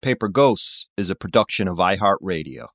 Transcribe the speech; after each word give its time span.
Paper 0.00 0.28
Ghosts 0.28 0.88
is 0.96 1.10
a 1.10 1.16
production 1.16 1.66
of 1.66 1.78
iHeartRadio. 1.78 2.68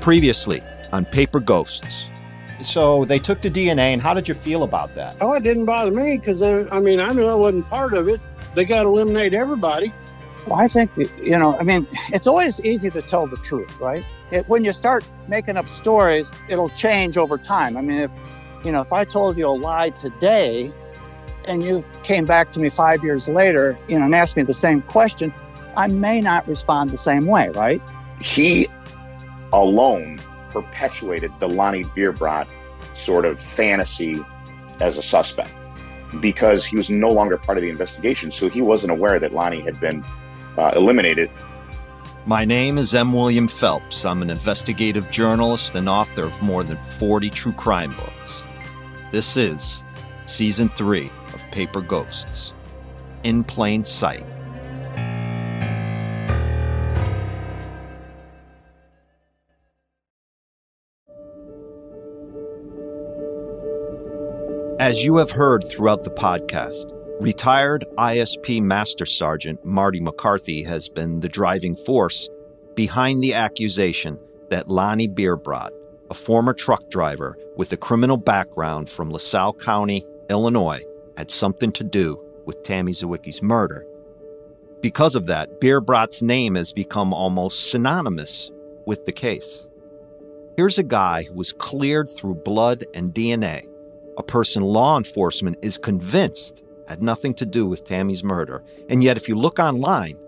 Previously 0.00 0.62
on 0.90 1.04
Paper 1.04 1.38
Ghosts. 1.38 2.06
So 2.62 3.04
they 3.04 3.18
took 3.18 3.42
the 3.42 3.50
DNA, 3.50 3.92
and 3.92 4.00
how 4.00 4.14
did 4.14 4.26
you 4.26 4.32
feel 4.32 4.62
about 4.62 4.94
that? 4.94 5.18
Oh, 5.20 5.34
it 5.34 5.42
didn't 5.42 5.66
bother 5.66 5.90
me 5.90 6.16
because 6.16 6.40
I, 6.40 6.62
I 6.74 6.80
mean 6.80 6.98
I 6.98 7.12
knew 7.12 7.26
I 7.26 7.34
wasn't 7.34 7.68
part 7.68 7.92
of 7.92 8.08
it. 8.08 8.22
They 8.54 8.64
got 8.64 8.84
to 8.84 8.88
eliminate 8.88 9.34
everybody. 9.34 9.92
Well, 10.46 10.58
I 10.58 10.66
think 10.66 10.90
you 10.96 11.36
know. 11.36 11.58
I 11.58 11.64
mean, 11.64 11.86
it's 12.08 12.26
always 12.26 12.58
easy 12.64 12.90
to 12.90 13.02
tell 13.02 13.26
the 13.26 13.36
truth, 13.36 13.78
right? 13.80 14.04
It, 14.30 14.48
when 14.48 14.64
you 14.64 14.72
start 14.72 15.08
making 15.28 15.58
up 15.58 15.68
stories, 15.68 16.32
it'll 16.48 16.70
change 16.70 17.18
over 17.18 17.36
time. 17.36 17.76
I 17.76 17.82
mean, 17.82 17.98
if 17.98 18.10
you 18.64 18.72
know, 18.72 18.80
if 18.80 18.92
I 18.92 19.04
told 19.04 19.36
you 19.36 19.46
a 19.48 19.50
lie 19.50 19.90
today, 19.90 20.72
and 21.44 21.62
you 21.62 21.84
came 22.02 22.24
back 22.24 22.52
to 22.52 22.60
me 22.60 22.70
five 22.70 23.02
years 23.02 23.28
later, 23.28 23.78
you 23.88 23.98
know, 23.98 24.04
and 24.04 24.14
asked 24.14 24.36
me 24.36 24.42
the 24.42 24.54
same 24.54 24.82
question, 24.82 25.32
I 25.76 25.88
may 25.88 26.20
not 26.20 26.46
respond 26.46 26.90
the 26.90 26.98
same 26.98 27.26
way, 27.26 27.50
right? 27.50 27.80
He 28.20 28.68
alone 29.52 30.18
perpetuated 30.50 31.32
the 31.40 31.48
Lonnie 31.48 31.84
Bierbrodt 31.84 32.46
sort 32.96 33.24
of 33.24 33.40
fantasy 33.40 34.16
as 34.80 34.98
a 34.98 35.02
suspect 35.02 35.54
because 36.20 36.64
he 36.64 36.76
was 36.76 36.90
no 36.90 37.08
longer 37.08 37.38
part 37.38 37.58
of 37.58 37.62
the 37.62 37.70
investigation. 37.70 38.30
So 38.30 38.48
he 38.48 38.60
wasn't 38.60 38.92
aware 38.92 39.18
that 39.18 39.32
Lonnie 39.32 39.60
had 39.60 39.80
been 39.80 40.04
uh, 40.58 40.72
eliminated. 40.76 41.30
My 42.26 42.44
name 42.44 42.78
is 42.78 42.94
M. 42.94 43.12
William 43.12 43.48
Phelps. 43.48 44.04
I'm 44.04 44.22
an 44.22 44.30
investigative 44.30 45.10
journalist 45.10 45.74
and 45.74 45.88
author 45.88 46.24
of 46.24 46.42
more 46.42 46.62
than 46.62 46.76
40 46.98 47.30
true 47.30 47.52
crime 47.52 47.90
books. 47.90 48.46
This 49.10 49.36
is 49.36 49.82
Season 50.26 50.68
3 50.68 51.06
of 51.06 51.21
Paper 51.52 51.82
Ghosts 51.82 52.54
In 53.22 53.44
Plain 53.44 53.84
Sight. 53.84 54.24
As 64.80 65.04
you 65.04 65.18
have 65.18 65.30
heard 65.30 65.68
throughout 65.68 66.02
the 66.02 66.10
podcast, 66.10 66.90
retired 67.20 67.84
ISP 67.98 68.60
Master 68.60 69.06
Sergeant 69.06 69.64
Marty 69.64 70.00
McCarthy 70.00 70.64
has 70.64 70.88
been 70.88 71.20
the 71.20 71.28
driving 71.28 71.76
force 71.76 72.28
behind 72.74 73.22
the 73.22 73.34
accusation 73.34 74.18
that 74.50 74.68
Lonnie 74.68 75.06
Bierbrodt, 75.06 75.70
a 76.10 76.14
former 76.14 76.52
truck 76.52 76.90
driver 76.90 77.36
with 77.56 77.72
a 77.72 77.76
criminal 77.76 78.16
background 78.16 78.90
from 78.90 79.10
LaSalle 79.10 79.54
County, 79.54 80.04
Illinois, 80.30 80.82
had 81.22 81.30
something 81.30 81.70
to 81.70 81.84
do 81.84 82.20
with 82.46 82.64
Tammy 82.64 82.90
Zywicki's 82.90 83.44
murder. 83.44 83.86
Because 84.80 85.14
of 85.14 85.26
that, 85.26 85.60
Bierbrodt's 85.60 86.20
name 86.20 86.56
has 86.56 86.72
become 86.72 87.14
almost 87.14 87.70
synonymous 87.70 88.50
with 88.86 89.04
the 89.04 89.12
case. 89.12 89.64
Here's 90.56 90.80
a 90.80 90.82
guy 90.82 91.22
who 91.22 91.34
was 91.34 91.52
cleared 91.52 92.10
through 92.10 92.42
blood 92.44 92.84
and 92.92 93.14
DNA 93.14 93.68
a 94.18 94.22
person 94.24 94.64
law 94.64 94.98
enforcement 94.98 95.58
is 95.62 95.78
convinced 95.78 96.64
had 96.88 97.00
nothing 97.00 97.34
to 97.34 97.46
do 97.46 97.66
with 97.66 97.84
Tammy's 97.84 98.24
murder, 98.24 98.64
and 98.88 99.04
yet 99.04 99.16
if 99.16 99.28
you 99.28 99.36
look 99.36 99.60
online, 99.60 100.18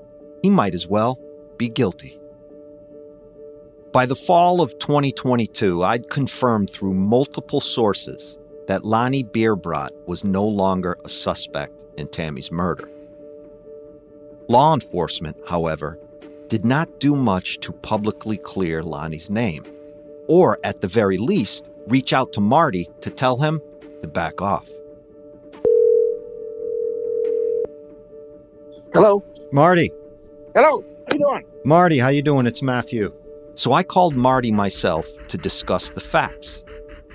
he 0.45 0.49
might 0.49 0.77
as 0.77 0.87
well 0.87 1.19
be 1.57 1.69
guilty. 1.69 2.21
By 3.93 4.07
the 4.07 4.15
fall 4.15 4.61
of 4.61 4.79
2022, 4.79 5.83
I'd 5.83 6.09
confirmed 6.09 6.71
through 6.71 6.95
multiple 6.95 7.61
sources 7.61 8.39
that 8.67 8.85
Lonnie 8.85 9.25
Bierbrodt 9.25 9.91
was 10.07 10.25
no 10.25 10.47
longer 10.47 10.97
a 11.05 11.09
suspect 11.09 11.85
in 11.97 12.09
Tammy's 12.09 12.51
murder. 12.51 12.89
Law 14.49 14.75
enforcement, 14.75 15.37
however, 15.47 15.99
did 16.49 16.65
not 16.65 17.01
do 17.01 17.15
much 17.15 17.59
to 17.61 17.73
publicly 17.73 18.37
clear 18.37 18.83
Lonnie's 18.83 19.31
name, 19.31 19.65
or 20.29 20.59
at 20.65 20.81
the 20.81 20.89
very 20.89 21.19
least, 21.19 21.69
reach 21.87 22.13
out 22.13 22.33
to 22.33 22.41
Marty 22.41 22.89
to 23.01 23.11
tell 23.11 23.39
him 23.39 23.61
to 24.03 24.09
back 24.09 24.41
off. 24.41 24.69
Hello. 28.93 29.25
Marty, 29.51 29.91
Hello. 30.55 30.85
How 31.09 31.15
you 31.15 31.19
doing? 31.19 31.45
Marty, 31.65 31.99
how 31.99 32.09
you 32.09 32.23
doing? 32.23 32.47
It's 32.47 32.63
Matthew. 32.63 33.13
So 33.57 33.73
I 33.73 33.83
called 33.83 34.15
Marty 34.15 34.53
myself 34.53 35.09
to 35.27 35.37
discuss 35.37 35.91
the 35.91 36.01
facts 36.01 36.63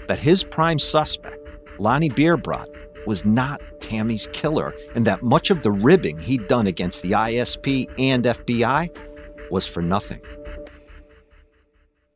that 0.10 0.20
his 0.20 0.44
prime 0.44 0.78
suspect, 0.78 1.39
Lonnie 1.80 2.10
Bierbrodt, 2.10 2.68
was 3.08 3.26
not 3.26 3.62
Tammy's 3.80 4.28
killer 4.34 4.74
and 4.94 5.06
that 5.06 5.24
much 5.24 5.50
of 5.50 5.64
the 5.64 5.72
ribbing 5.72 6.20
he'd 6.20 6.48
done 6.48 6.68
against 6.68 7.02
the 7.02 7.12
ISP 7.12 7.86
and 7.98 8.26
FBI 8.26 8.96
was 9.50 9.66
for 9.66 9.82
nothing. 9.82 10.22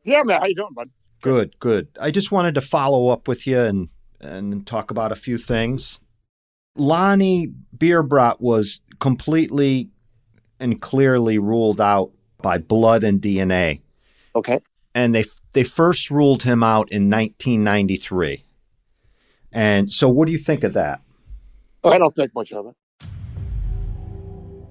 Yeah, 0.04 0.22
man. 0.22 0.40
How 0.40 0.46
you 0.46 0.54
doing, 0.54 0.72
bud? 0.74 0.90
Good, 1.22 1.58
good. 1.58 1.88
I 2.00 2.10
just 2.10 2.30
wanted 2.30 2.54
to 2.56 2.60
follow 2.60 3.08
up 3.08 3.26
with 3.26 3.46
you 3.46 3.58
and 3.58 3.88
and 4.20 4.66
talk 4.66 4.90
about 4.90 5.12
a 5.12 5.16
few 5.16 5.36
things. 5.38 6.00
Lonnie 6.76 7.48
Bierbrodt 7.76 8.40
was 8.40 8.80
completely 9.00 9.90
and 10.60 10.80
clearly 10.80 11.38
ruled 11.38 11.80
out 11.80 12.10
by 12.40 12.58
blood 12.58 13.04
and 13.04 13.20
DNA. 13.20 13.80
Okay. 14.36 14.60
and 14.94 15.14
they 15.14 15.24
they 15.52 15.64
first 15.64 16.10
ruled 16.10 16.42
him 16.42 16.62
out 16.62 16.90
in 16.90 17.08
1993. 17.10 18.44
And 19.54 19.90
so, 19.90 20.08
what 20.08 20.26
do 20.26 20.32
you 20.32 20.38
think 20.38 20.64
of 20.64 20.72
that? 20.74 21.00
I 21.84 21.98
don't 21.98 22.14
think 22.14 22.34
much 22.34 22.52
of 22.52 22.66
it. 22.66 22.74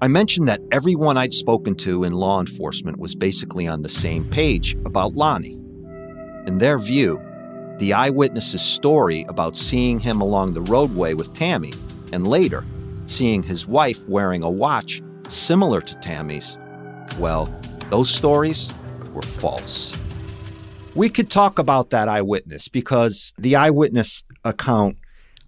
I 0.02 0.08
mentioned 0.08 0.48
that 0.48 0.60
everyone 0.70 1.16
I'd 1.16 1.32
spoken 1.32 1.74
to 1.76 2.04
in 2.04 2.12
law 2.12 2.38
enforcement 2.38 2.98
was 2.98 3.14
basically 3.14 3.66
on 3.66 3.82
the 3.82 3.88
same 3.88 4.28
page 4.28 4.74
about 4.84 5.14
Lonnie. 5.14 5.58
In 6.46 6.58
their 6.58 6.78
view, 6.78 7.22
the 7.78 7.94
eyewitness's 7.94 8.60
story 8.60 9.24
about 9.28 9.56
seeing 9.56 9.98
him 9.98 10.20
along 10.20 10.52
the 10.52 10.60
roadway 10.60 11.14
with 11.14 11.32
Tammy 11.32 11.72
and 12.12 12.26
later 12.26 12.64
seeing 13.06 13.42
his 13.42 13.66
wife 13.66 14.06
wearing 14.08 14.42
a 14.42 14.50
watch 14.50 15.02
similar 15.28 15.80
to 15.80 15.94
Tammy's, 15.96 16.58
well, 17.18 17.52
those 17.90 18.10
stories 18.10 18.72
were 19.12 19.22
false. 19.22 19.96
We 20.94 21.08
could 21.08 21.30
talk 21.30 21.58
about 21.58 21.90
that 21.90 22.08
eyewitness 22.08 22.68
because 22.68 23.32
the 23.38 23.56
eyewitness 23.56 24.22
account, 24.44 24.96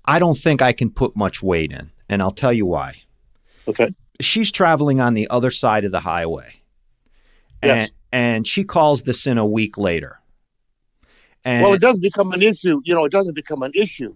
I 0.05 0.19
don't 0.19 0.37
think 0.37 0.63
I 0.63 0.73
can 0.73 0.91
put 0.91 1.17
much 1.17 1.43
weight 1.43 1.73
in, 1.73 1.91
and 2.09 2.23
I'll 2.23 2.31
tell 2.31 2.53
you 2.53 2.67
why. 2.67 3.03
Okay. 3.69 3.93
She's 4.21 4.51
traveling 4.53 5.01
on 5.01 5.15
the 5.15 5.29
other 5.29 5.51
side 5.51 5.85
of 5.85 5.93
the 5.93 6.01
highway. 6.01 6.61
And 7.63 7.81
Yes. 7.81 7.91
and 8.13 8.47
she 8.47 8.65
calls 8.65 9.03
this 9.03 9.27
in 9.27 9.39
a 9.39 9.47
week 9.47 9.77
later. 9.77 10.21
And 11.45 11.63
well, 11.65 11.75
it 11.75 11.81
doesn't 11.81 12.03
become 12.03 12.33
an 12.33 12.43
issue. 12.43 12.81
You 12.85 12.95
know, 12.95 13.05
it 13.05 13.13
doesn't 13.13 13.35
become 13.35 13.63
an 13.63 13.73
issue 13.75 14.15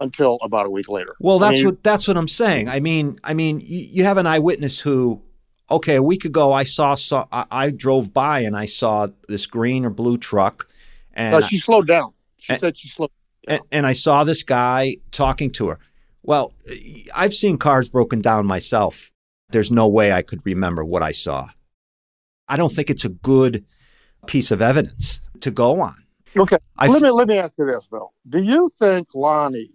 until 0.00 0.38
about 0.42 0.66
a 0.66 0.70
week 0.70 0.88
later. 0.88 1.14
Well, 1.20 1.42
I 1.42 1.48
that's 1.48 1.58
mean, 1.58 1.66
what 1.66 1.82
that's 1.82 2.08
what 2.08 2.16
I'm 2.16 2.28
saying. 2.28 2.68
I 2.68 2.80
mean, 2.80 3.18
I 3.24 3.34
mean, 3.34 3.60
you, 3.60 3.78
you 3.78 4.04
have 4.04 4.16
an 4.18 4.26
eyewitness 4.26 4.80
who, 4.80 5.22
okay, 5.70 5.94
a 5.96 6.02
week 6.02 6.24
ago 6.24 6.52
I 6.52 6.64
saw, 6.64 6.94
saw 6.94 7.26
I, 7.32 7.44
I 7.50 7.70
drove 7.70 8.12
by 8.12 8.40
and 8.40 8.56
I 8.56 8.66
saw 8.66 9.08
this 9.28 9.46
green 9.46 9.84
or 9.84 9.90
blue 9.90 10.16
truck, 10.18 10.68
and 11.14 11.32
no, 11.40 11.46
she 11.46 11.58
slowed 11.58 11.86
down. 11.86 12.12
She 12.38 12.52
and- 12.52 12.60
said 12.60 12.76
she 12.78 12.88
slowed. 12.88 13.10
And, 13.48 13.60
and 13.70 13.86
I 13.86 13.92
saw 13.92 14.24
this 14.24 14.42
guy 14.42 14.96
talking 15.10 15.50
to 15.52 15.68
her. 15.68 15.78
Well, 16.22 16.54
I've 17.14 17.34
seen 17.34 17.58
cars 17.58 17.88
broken 17.88 18.20
down 18.20 18.46
myself. 18.46 19.10
There's 19.50 19.70
no 19.70 19.86
way 19.86 20.12
I 20.12 20.22
could 20.22 20.40
remember 20.44 20.84
what 20.84 21.02
I 21.02 21.12
saw. 21.12 21.48
I 22.48 22.56
don't 22.56 22.72
think 22.72 22.90
it's 22.90 23.04
a 23.04 23.10
good 23.10 23.64
piece 24.26 24.50
of 24.50 24.62
evidence 24.62 25.20
to 25.40 25.50
go 25.50 25.80
on. 25.80 25.94
Okay. 26.36 26.58
I 26.78 26.88
let 26.88 27.02
me 27.02 27.10
let 27.10 27.28
me 27.28 27.38
ask 27.38 27.52
you 27.58 27.66
this, 27.66 27.86
Bill. 27.86 28.12
Do 28.28 28.42
you 28.42 28.70
think 28.78 29.08
Lonnie 29.14 29.70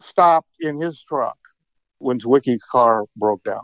stopped 0.00 0.56
in 0.60 0.80
his 0.80 1.02
truck 1.02 1.38
when 1.98 2.18
Zywicki's 2.18 2.64
car 2.64 3.04
broke 3.16 3.44
down? 3.44 3.62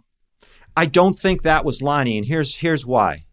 I 0.77 0.87
don't 0.87 1.19
think 1.19 1.43
that 1.43 1.65
was 1.65 1.83
Lonnie, 1.83 2.19
and 2.19 2.27
here's 2.27 2.57
here's 2.57 2.87
why. 2.87 3.25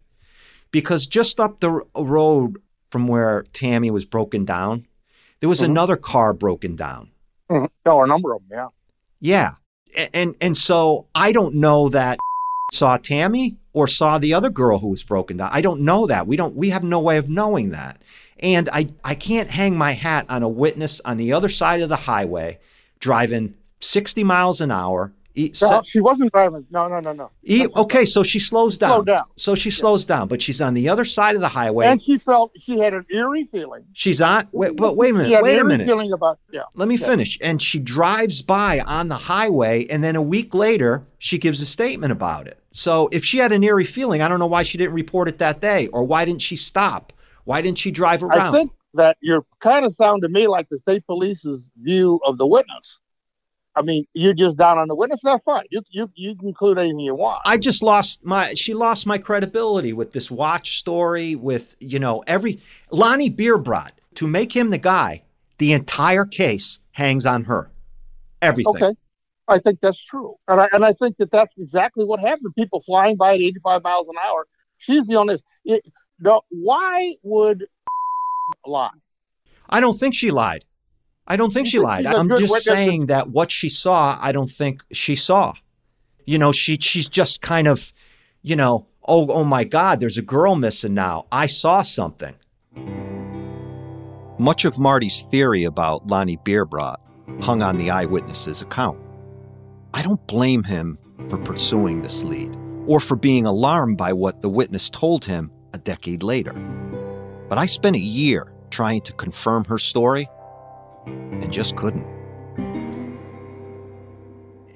Because 0.71 1.07
just 1.07 1.39
up 1.39 1.59
the 1.59 1.69
r- 1.69 2.03
road 2.03 2.57
from 2.89 3.07
where 3.07 3.43
Tammy 3.53 3.91
was 3.91 4.05
broken 4.05 4.45
down, 4.45 4.87
there 5.39 5.49
was 5.49 5.61
Mhm. 5.61 5.65
another 5.65 5.95
car 5.97 6.33
broken 6.33 6.75
down. 6.75 7.09
Mhm. 7.49 7.67
Oh, 7.85 8.03
a 8.03 8.07
number 8.07 8.33
of 8.33 8.41
them. 8.49 8.57
Yeah. 8.59 8.67
Yeah. 9.19 9.51
A- 9.95 10.15
And 10.15 10.35
and 10.41 10.57
so 10.57 11.05
I 11.15 11.31
don't 11.31 11.55
know 11.55 11.89
that 11.89 12.17
saw 12.73 12.97
Tammy 12.97 13.55
or 13.73 13.87
saw 13.87 14.17
the 14.17 14.33
other 14.33 14.49
girl 14.49 14.79
who 14.79 14.89
was 14.89 15.03
broken 15.03 15.37
down. 15.37 15.49
I 15.53 15.61
don't 15.61 15.81
know 15.81 16.05
that. 16.07 16.27
We 16.27 16.35
don't 16.35 16.55
we 16.55 16.69
have 16.71 16.83
no 16.83 16.99
way 16.99 17.17
of 17.17 17.29
knowing 17.29 17.69
that. 17.71 18.01
And 18.39 18.69
I 18.73 18.89
I 19.05 19.15
can't 19.15 19.49
hang 19.49 19.77
my 19.77 19.93
hat 19.93 20.25
on 20.29 20.43
a 20.43 20.49
witness 20.49 20.99
on 21.05 21.17
the 21.17 21.31
other 21.33 21.49
side 21.49 21.81
of 21.81 21.89
the 21.89 21.95
highway 21.95 22.59
driving 22.99 23.53
60 23.79 24.23
miles 24.23 24.59
an 24.59 24.71
hour. 24.71 25.13
No, 25.61 25.81
she 25.83 25.99
wasn't 25.99 26.31
driving. 26.31 26.65
No, 26.71 26.87
no, 26.87 26.99
no, 26.99 27.13
no. 27.13 27.29
e- 27.43 27.59
That's- 27.59 27.77
okay, 27.77 28.05
so 28.05 28.23
she 28.23 28.39
slows 28.39 28.77
down. 28.77 28.89
Slow 28.95 29.03
down. 29.03 29.23
So 29.35 29.53
she 29.55 29.69
slows 29.69 30.03
down, 30.05 30.27
but 30.27 30.41
she's 30.41 30.61
on 30.61 30.73
the 30.73 30.89
other 30.89 31.05
side 31.05 31.35
of 31.35 31.41
the 31.41 31.47
highway. 31.47 31.85
And 31.85 32.01
she 32.01 32.17
felt 32.17 32.51
she 32.59 32.79
had 32.79 32.93
an 32.93 33.05
eerie 33.11 33.47
feeling. 33.51 33.83
she's 33.93 34.21
on 34.21 34.47
wait, 34.51 34.75
but 34.75 34.97
wait 34.97 35.11
a 35.11 35.13
minute. 35.13 35.31
had 35.31 35.43
Wait 35.43 35.51
an 35.51 35.55
a 35.55 35.59
eerie 35.59 35.67
minute. 35.67 35.85
feeling 35.87 36.11
about 36.11 36.39
yeah. 36.51 36.61
Let 36.75 36.87
me 36.87 36.95
Yeah. 36.95 37.05
finish. 37.07 37.37
And 37.41 37.61
she 37.61 37.79
drives 37.79 38.41
by 38.41 38.79
on 38.79 39.09
the 39.09 39.15
highway, 39.15 39.85
and 39.89 40.03
then 40.03 40.15
a 40.15 40.21
week 40.21 40.53
later, 40.55 41.03
she 41.19 41.37
gives 41.37 41.61
a 41.61 41.65
statement 41.65 42.11
about 42.11 42.47
it. 42.47 42.57
So 42.71 43.07
if 43.11 43.23
she 43.23 43.37
had 43.37 43.51
an 43.51 43.63
eerie 43.63 43.85
feeling, 43.85 44.21
I 44.21 44.27
don't 44.27 44.39
know 44.39 44.47
why 44.47 44.63
she 44.63 44.77
didn't 44.77 44.93
report 44.95 45.27
it 45.27 45.37
that 45.39 45.61
day, 45.61 45.87
or 45.87 46.03
why 46.03 46.25
didn't 46.25 46.41
she 46.41 46.55
stop? 46.55 47.13
Why 47.43 47.61
didn't 47.61 47.77
she 47.77 47.91
drive 47.91 48.23
around? 48.23 48.39
I 48.39 48.51
think 48.51 48.71
that 48.93 49.17
you're 49.21 49.45
kind 49.59 49.85
of 49.85 49.93
sound 49.93 50.23
to 50.23 50.29
me 50.29 50.47
like 50.47 50.67
the 50.69 50.77
state 50.79 51.05
police's 51.05 51.71
view 51.81 52.19
of 52.25 52.37
the 52.37 52.45
witness. 52.47 52.99
I 53.77 53.83
mean, 53.83 54.07
you're 54.13 54.33
just 54.33 54.57
down 54.57 54.79
on 54.79 54.87
the 54.87 54.95
witness. 54.95 55.19
That's 55.23 55.43
fine. 55.43 55.65
You 55.69 55.81
you 55.91 56.09
you 56.15 56.35
can 56.35 56.47
include 56.47 56.79
anything 56.79 56.99
you 56.99 57.13
want. 57.13 57.41
I 57.45 57.57
just 57.57 57.83
lost 57.83 58.25
my. 58.25 58.55
She 58.55 58.73
lost 58.73 59.05
my 59.05 59.19
credibility 59.19 59.93
with 59.93 60.13
this 60.13 60.31
watch 60.31 60.79
story. 60.79 61.35
With 61.35 61.75
you 61.79 61.99
know 61.99 62.23
every 62.25 62.59
Lonnie 62.89 63.29
Bierbrodt 63.29 63.91
to 64.15 64.27
make 64.27 64.55
him 64.55 64.71
the 64.71 64.79
guy. 64.79 65.23
The 65.59 65.73
entire 65.73 66.25
case 66.25 66.79
hangs 66.91 67.25
on 67.25 67.45
her. 67.45 67.71
Everything. 68.41 68.75
Okay. 68.75 68.95
I 69.47 69.59
think 69.59 69.79
that's 69.79 70.03
true, 70.03 70.35
and 70.47 70.59
I 70.59 70.67
and 70.71 70.83
I 70.83 70.93
think 70.93 71.17
that 71.17 71.31
that's 71.31 71.53
exactly 71.57 72.03
what 72.03 72.19
happened. 72.19 72.53
People 72.55 72.81
flying 72.81 73.15
by 73.15 73.35
at 73.35 73.41
85 73.41 73.83
miles 73.83 74.07
an 74.09 74.15
hour. 74.27 74.47
She's 74.77 75.05
the 75.05 75.15
only. 75.15 75.39
It, 75.65 75.85
no, 76.19 76.41
why 76.49 77.15
would 77.21 77.67
lie? 78.65 78.89
I 79.69 79.81
don't 79.81 79.97
think 79.97 80.15
she 80.15 80.31
lied. 80.31 80.65
I 81.27 81.35
don't 81.35 81.51
think 81.53 81.67
she 81.67 81.79
lied. 81.79 82.05
she's 82.05 82.13
a 82.13 82.17
I'm 82.17 82.29
just 82.29 82.41
witness? 82.43 82.63
saying 82.63 83.05
that 83.07 83.29
what 83.29 83.51
she 83.51 83.69
saw, 83.69 84.17
I 84.21 84.31
don't 84.31 84.49
think 84.49 84.83
she 84.91 85.15
saw. 85.15 85.53
You 86.25 86.37
know, 86.37 86.51
she 86.51 86.77
she's 86.77 87.09
just 87.09 87.41
kind 87.41 87.67
of, 87.67 87.91
you 88.41 88.55
know, 88.55 88.87
oh 89.07 89.29
oh 89.31 89.43
my 89.43 89.63
God, 89.63 89.99
there's 89.99 90.17
a 90.17 90.21
girl 90.21 90.55
missing 90.55 90.93
now. 90.93 91.25
I 91.31 91.47
saw 91.47 91.81
something. 91.81 92.35
Much 94.39 94.65
of 94.65 94.77
Marty's 94.77 95.23
theory 95.23 95.63
about 95.63 96.07
Lonnie 96.07 96.37
Bierbrodt 96.37 96.97
hung 97.41 97.61
on 97.61 97.77
the 97.77 97.89
eyewitness's 97.89 98.61
account. 98.61 98.99
I 99.93 100.01
don't 100.03 100.25
blame 100.27 100.63
him 100.63 100.97
for 101.29 101.37
pursuing 101.37 102.01
this 102.03 102.23
lead 102.23 102.55
or 102.85 102.99
for 102.99 103.15
being 103.15 103.45
alarmed 103.45 103.97
by 103.97 104.13
what 104.13 104.41
the 104.41 104.49
witness 104.49 104.89
told 104.89 105.25
him 105.25 105.51
a 105.73 105.77
decade 105.79 106.23
later. 106.23 106.53
But 107.49 107.57
I 107.57 107.65
spent 107.65 107.95
a 107.95 107.99
year 107.99 108.53
trying 108.69 109.01
to 109.01 109.13
confirm 109.13 109.65
her 109.65 109.77
story 109.77 110.27
and 111.07 111.51
just 111.51 111.75
couldn't. 111.75 112.05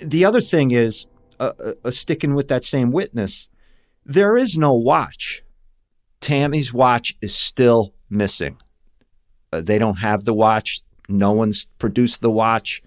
The 0.02 0.26
other 0.26 0.42
thing 0.42 0.72
is, 0.72 1.06
uh, 1.40 1.54
uh, 1.60 1.74
uh, 1.86 1.92
sticking 1.92 2.34
with 2.34 2.48
that 2.48 2.64
same 2.64 2.92
witness, 2.92 3.50
there 4.06 4.38
is 4.38 4.58
no 4.58 4.74
watch. 4.74 5.44
Tammy's 6.20 6.74
watch 6.74 7.16
is 7.22 7.34
still 7.34 7.94
missing. 8.10 8.58
Uh, 9.52 9.62
they 9.62 9.78
don't 9.78 9.98
have 9.98 10.26
the 10.26 10.34
watch. 10.34 10.82
No 11.08 11.32
one's 11.32 11.66
produced 11.78 12.22
the 12.22 12.32
watch. 12.32 12.82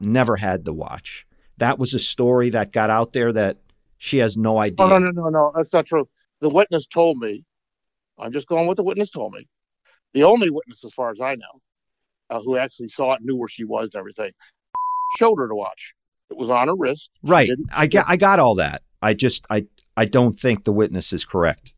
Never 0.00 0.36
had 0.36 0.64
the 0.64 0.72
watch. 0.72 1.26
That 1.58 1.78
was 1.78 1.94
a 1.94 1.98
story 1.98 2.50
that 2.50 2.72
got 2.72 2.90
out 2.90 3.12
there 3.12 3.32
that 3.32 3.58
she 3.98 4.18
has 4.18 4.36
no 4.36 4.58
idea. 4.58 4.86
Oh, 4.86 4.88
no, 4.88 4.98
no, 4.98 5.10
no, 5.10 5.28
no. 5.28 5.52
That's 5.54 5.72
not 5.72 5.86
true. 5.86 6.08
The 6.40 6.48
witness 6.48 6.86
told 6.86 7.18
me. 7.18 7.44
I'm 8.18 8.32
just 8.32 8.48
going 8.48 8.66
with 8.66 8.76
the 8.76 8.82
witness 8.84 9.10
told 9.10 9.32
me. 9.32 9.48
The 10.14 10.24
only 10.24 10.50
witness, 10.50 10.84
as 10.84 10.92
far 10.92 11.10
as 11.10 11.20
I 11.20 11.34
know, 11.34 11.60
uh, 12.30 12.40
who 12.40 12.56
actually 12.56 12.88
saw 12.88 13.14
it, 13.14 13.20
knew 13.22 13.36
where 13.36 13.48
she 13.48 13.64
was 13.64 13.90
and 13.94 14.00
everything, 14.00 14.32
showed 15.18 15.38
her 15.38 15.48
to 15.48 15.54
watch. 15.54 15.94
It 16.30 16.36
was 16.36 16.50
on 16.50 16.68
her 16.68 16.74
wrist. 16.76 17.10
Right. 17.22 17.50
I 17.74 17.86
got 17.86 18.04
I 18.08 18.16
got 18.16 18.38
all 18.38 18.56
that. 18.56 18.82
I 19.00 19.14
just 19.14 19.46
I 19.50 19.66
I 19.96 20.04
don't 20.04 20.34
think 20.34 20.64
the 20.64 20.72
witness 20.72 21.12
is 21.12 21.24
correct. 21.24 21.74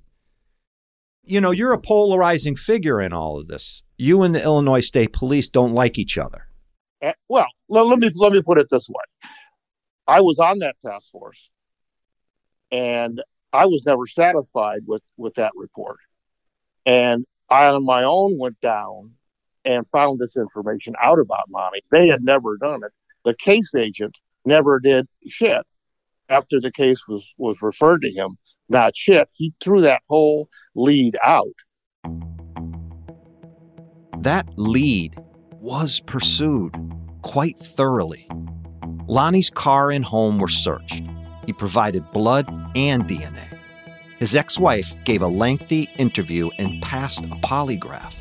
You 1.23 1.41
know, 1.41 1.53
you're 1.53 1.73
a 1.73 1.81
polarizing 1.81 2.57
figure 2.57 3.01
in 3.01 3.13
all 3.13 3.39
of 3.39 3.49
this. 3.49 3.83
You 3.97 4.23
and 4.23 4.35
the 4.35 4.43
Illinois 4.43 4.81
State 4.81 5.13
Police 5.13 5.49
don't 5.49 5.75
like 5.75 5.99
each 5.99 6.19
other. 6.19 6.47
Uh, 7.03 7.13
well, 7.29 7.47
let, 7.69 7.87
let 7.87 7.99
me 7.99 8.11
let 8.15 8.33
me 8.33 8.43
put 8.43 8.59
it 8.59 8.69
this 8.71 8.89
way. 8.89 9.31
I 10.09 10.21
was 10.21 10.39
on 10.39 10.59
that 10.59 10.77
task 10.85 11.11
force, 11.13 11.51
and 12.73 13.23
I 13.53 13.67
was 13.67 13.85
never 13.87 14.07
satisfied 14.07 14.81
with 14.87 15.03
with 15.17 15.35
that 15.35 15.53
report. 15.55 15.99
And 16.85 17.25
I, 17.49 17.67
on 17.67 17.85
my 17.85 18.05
own, 18.05 18.39
went 18.39 18.61
down 18.61 19.13
and 19.65 19.87
found 19.93 20.19
this 20.19 20.37
information 20.37 20.95
out 21.03 21.19
about 21.19 21.51
Lonnie. 21.51 21.83
They 21.91 22.09
had 22.09 22.25
never 22.25 22.57
done 22.57 22.83
it. 22.85 22.93
The 23.25 23.35
case 23.35 23.75
agent 23.75 24.17
never 24.45 24.81
did 24.81 25.07
shit 25.29 25.67
after 26.31 26.61
the 26.61 26.73
case 26.73 27.07
was, 27.07 27.27
was 27.37 27.61
referred 27.61 28.03
to 28.03 28.11
him. 28.11 28.39
Not 28.69 28.97
shit. 28.97 29.29
He 29.33 29.53
threw 29.63 29.83
that 29.83 30.03
whole 30.09 30.49
lead 30.75 31.19
out. 31.23 31.49
That 34.21 34.47
lead 34.57 35.15
was 35.61 36.01
pursued 36.01 36.77
quite 37.23 37.59
thoroughly. 37.59 38.29
Lonnie's 39.09 39.51
car 39.51 39.91
and 39.91 40.05
home 40.05 40.39
were 40.39 40.49
searched. 40.49 41.03
He 41.47 41.53
provided 41.53 42.11
blood 42.13 42.47
and 42.77 43.05
DNA. 43.05 43.59
His 44.19 44.37
ex 44.37 44.59
wife 44.59 44.95
gave 45.05 45.23
a 45.23 45.27
lengthy 45.27 45.89
interview 45.99 46.51
and 46.59 46.81
passed 46.83 47.25
a 47.25 47.37
polygraph. 47.37 48.15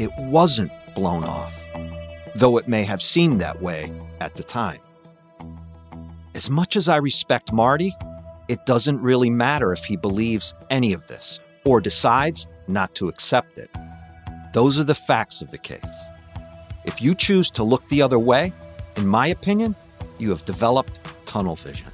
It 0.00 0.10
wasn't 0.16 0.72
blown 0.94 1.24
off, 1.24 1.54
though 2.34 2.56
it 2.56 2.66
may 2.66 2.84
have 2.84 3.02
seemed 3.02 3.42
that 3.42 3.60
way 3.60 3.92
at 4.18 4.34
the 4.34 4.42
time. 4.42 4.80
As 6.34 6.48
much 6.48 6.74
as 6.74 6.88
I 6.88 6.96
respect 6.96 7.52
Marty, 7.52 7.94
it 8.48 8.64
doesn't 8.64 9.02
really 9.02 9.28
matter 9.28 9.74
if 9.74 9.84
he 9.84 9.98
believes 9.98 10.54
any 10.70 10.94
of 10.94 11.06
this 11.06 11.38
or 11.66 11.82
decides 11.82 12.46
not 12.66 12.94
to 12.94 13.08
accept 13.08 13.58
it. 13.58 13.68
Those 14.54 14.78
are 14.78 14.84
the 14.84 14.94
facts 14.94 15.42
of 15.42 15.50
the 15.50 15.58
case. 15.58 16.04
If 16.86 17.02
you 17.02 17.14
choose 17.14 17.50
to 17.50 17.62
look 17.62 17.86
the 17.90 18.00
other 18.00 18.18
way, 18.18 18.54
in 18.96 19.06
my 19.06 19.26
opinion, 19.26 19.76
you 20.18 20.30
have 20.30 20.46
developed 20.46 20.98
tunnel 21.26 21.56
vision 21.56 21.92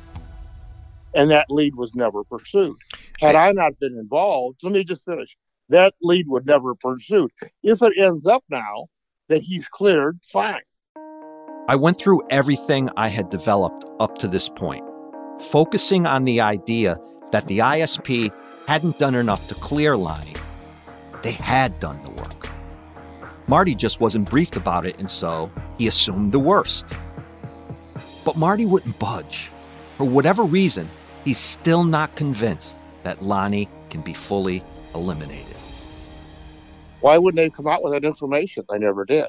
and 1.16 1.30
that 1.30 1.46
lead 1.50 1.74
was 1.74 1.94
never 1.94 2.22
pursued. 2.22 2.76
Had 3.20 3.34
I 3.34 3.50
not 3.52 3.78
been 3.80 3.98
involved, 3.98 4.58
let 4.62 4.72
me 4.72 4.84
just 4.84 5.04
finish. 5.04 5.36
That 5.68 5.94
lead 6.02 6.28
would 6.28 6.46
never 6.46 6.74
pursue. 6.74 7.28
If 7.62 7.82
it 7.82 7.92
ends 7.98 8.26
up 8.26 8.44
now 8.48 8.86
that 9.28 9.42
he's 9.42 9.66
cleared, 9.68 10.18
fine. 10.32 10.60
I 11.68 11.74
went 11.74 11.98
through 11.98 12.22
everything 12.30 12.90
I 12.96 13.08
had 13.08 13.28
developed 13.28 13.84
up 13.98 14.18
to 14.18 14.28
this 14.28 14.48
point, 14.48 14.84
focusing 15.50 16.06
on 16.06 16.24
the 16.24 16.40
idea 16.40 16.96
that 17.32 17.46
the 17.46 17.58
ISP 17.58 18.32
hadn't 18.68 18.98
done 19.00 19.16
enough 19.16 19.48
to 19.48 19.54
clear 19.56 19.96
Lonnie. 19.96 20.34
They 21.22 21.32
had 21.32 21.80
done 21.80 22.00
the 22.02 22.10
work. 22.10 22.48
Marty 23.48 23.74
just 23.74 24.00
wasn't 24.00 24.30
briefed 24.30 24.56
about 24.56 24.86
it, 24.86 24.98
and 25.00 25.10
so 25.10 25.50
he 25.78 25.88
assumed 25.88 26.30
the 26.30 26.38
worst. 26.38 26.96
But 28.24 28.36
Marty 28.36 28.66
wouldn't 28.66 28.98
budge. 29.00 29.50
For 29.96 30.04
whatever 30.04 30.44
reason, 30.44 30.88
he's 31.24 31.38
still 31.38 31.82
not 31.82 32.14
convinced 32.14 32.78
that 33.02 33.22
Lonnie 33.22 33.68
can 33.90 34.02
be 34.02 34.14
fully 34.14 34.62
eliminated. 34.94 35.55
Why 37.00 37.18
wouldn't 37.18 37.36
they 37.36 37.50
come 37.50 37.66
out 37.66 37.82
with 37.82 37.92
that 37.92 38.04
information? 38.04 38.64
They 38.68 38.78
never 38.78 39.04
did. 39.04 39.26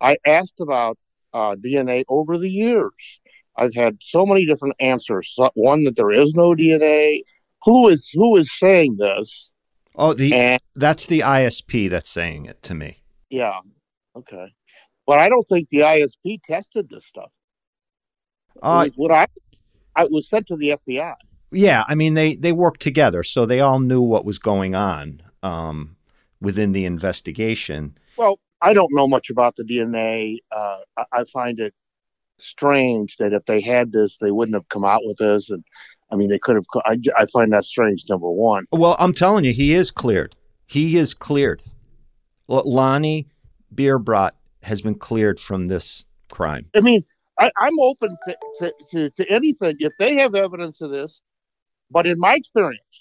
I 0.00 0.16
asked 0.26 0.60
about 0.60 0.98
uh, 1.32 1.56
DNA 1.56 2.04
over 2.08 2.38
the 2.38 2.48
years. 2.48 3.20
I've 3.56 3.74
had 3.74 3.98
so 4.00 4.24
many 4.24 4.46
different 4.46 4.76
answers. 4.80 5.36
One 5.54 5.84
that 5.84 5.96
there 5.96 6.10
is 6.10 6.34
no 6.34 6.54
DNA. 6.54 7.22
Who 7.64 7.88
is 7.88 8.10
who 8.14 8.36
is 8.36 8.56
saying 8.58 8.96
this? 8.96 9.50
Oh, 9.96 10.14
the 10.14 10.32
and, 10.34 10.62
that's 10.74 11.06
the 11.06 11.20
ISP 11.20 11.90
that's 11.90 12.08
saying 12.08 12.46
it 12.46 12.62
to 12.62 12.74
me. 12.74 13.02
Yeah. 13.28 13.58
Okay. 14.16 14.46
But 15.06 15.18
I 15.18 15.28
don't 15.28 15.46
think 15.48 15.68
the 15.68 15.80
ISP 15.80 16.40
tested 16.44 16.88
this 16.88 17.06
stuff. 17.06 17.30
Uh, 18.62 18.88
what 18.96 19.10
I 19.10 19.26
I 19.94 20.04
was 20.04 20.28
sent 20.28 20.46
to 20.46 20.56
the 20.56 20.76
FBI 20.88 21.14
yeah, 21.52 21.84
I 21.88 21.94
mean 21.94 22.14
they 22.14 22.36
they 22.36 22.52
worked 22.52 22.80
together, 22.80 23.22
so 23.22 23.44
they 23.44 23.60
all 23.60 23.80
knew 23.80 24.00
what 24.00 24.24
was 24.24 24.38
going 24.38 24.74
on 24.74 25.22
um, 25.42 25.96
within 26.40 26.72
the 26.72 26.84
investigation. 26.84 27.96
Well, 28.16 28.38
I 28.62 28.72
don't 28.72 28.92
know 28.92 29.08
much 29.08 29.30
about 29.30 29.56
the 29.56 29.64
DNA. 29.64 30.38
Uh, 30.50 30.80
I, 30.96 31.04
I 31.12 31.24
find 31.32 31.60
it 31.60 31.74
strange 32.38 33.16
that 33.18 33.32
if 33.32 33.44
they 33.46 33.60
had 33.60 33.92
this, 33.92 34.16
they 34.20 34.30
wouldn't 34.30 34.54
have 34.54 34.68
come 34.68 34.84
out 34.84 35.02
with 35.04 35.18
this. 35.18 35.50
And 35.50 35.64
I 36.10 36.16
mean, 36.16 36.28
they 36.28 36.38
could 36.38 36.56
have. 36.56 36.64
I, 36.84 36.98
I 37.16 37.26
find 37.26 37.52
that 37.52 37.64
strange. 37.64 38.04
Number 38.08 38.30
one. 38.30 38.66
Well, 38.72 38.96
I'm 38.98 39.12
telling 39.12 39.44
you, 39.44 39.52
he 39.52 39.74
is 39.74 39.90
cleared. 39.90 40.36
He 40.66 40.96
is 40.96 41.14
cleared. 41.14 41.62
Lonnie 42.48 43.28
Bierbrodt 43.74 44.32
has 44.62 44.80
been 44.80 44.96
cleared 44.96 45.38
from 45.38 45.66
this 45.66 46.04
crime. 46.30 46.66
I 46.74 46.80
mean, 46.80 47.04
I, 47.38 47.50
am 47.60 47.78
open 47.80 48.16
to, 48.26 48.36
to, 48.58 48.72
to, 48.90 49.10
to 49.10 49.30
anything. 49.30 49.76
If 49.78 49.96
they 49.98 50.16
have 50.16 50.34
evidence 50.34 50.80
of 50.80 50.90
this, 50.90 51.20
but 51.90 52.06
in 52.06 52.18
my 52.18 52.34
experience, 52.34 52.99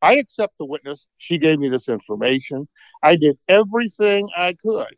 I 0.00 0.14
accept 0.14 0.54
the 0.58 0.64
witness. 0.64 1.06
She 1.18 1.38
gave 1.38 1.58
me 1.58 1.68
this 1.68 1.88
information. 1.88 2.68
I 3.02 3.16
did 3.16 3.38
everything 3.48 4.28
I 4.36 4.54
could 4.60 4.94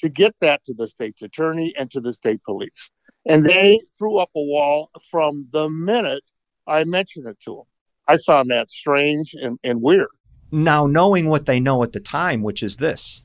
to 0.00 0.08
get 0.08 0.34
that 0.40 0.64
to 0.64 0.74
the 0.74 0.88
state's 0.88 1.22
attorney 1.22 1.74
and 1.78 1.90
to 1.90 2.00
the 2.00 2.14
state 2.14 2.42
police. 2.44 2.90
And 3.26 3.44
they 3.44 3.78
threw 3.98 4.18
up 4.18 4.30
a 4.34 4.40
wall 4.40 4.90
from 5.10 5.46
the 5.52 5.68
minute 5.68 6.24
I 6.66 6.84
mentioned 6.84 7.26
it 7.26 7.38
to 7.44 7.56
them. 7.56 7.64
I 8.08 8.16
found 8.18 8.50
that 8.50 8.70
strange 8.70 9.34
and, 9.34 9.58
and 9.62 9.82
weird. 9.82 10.08
Now, 10.50 10.86
knowing 10.86 11.28
what 11.28 11.46
they 11.46 11.60
know 11.60 11.82
at 11.82 11.92
the 11.92 12.00
time, 12.00 12.42
which 12.42 12.62
is 12.62 12.78
this, 12.78 13.22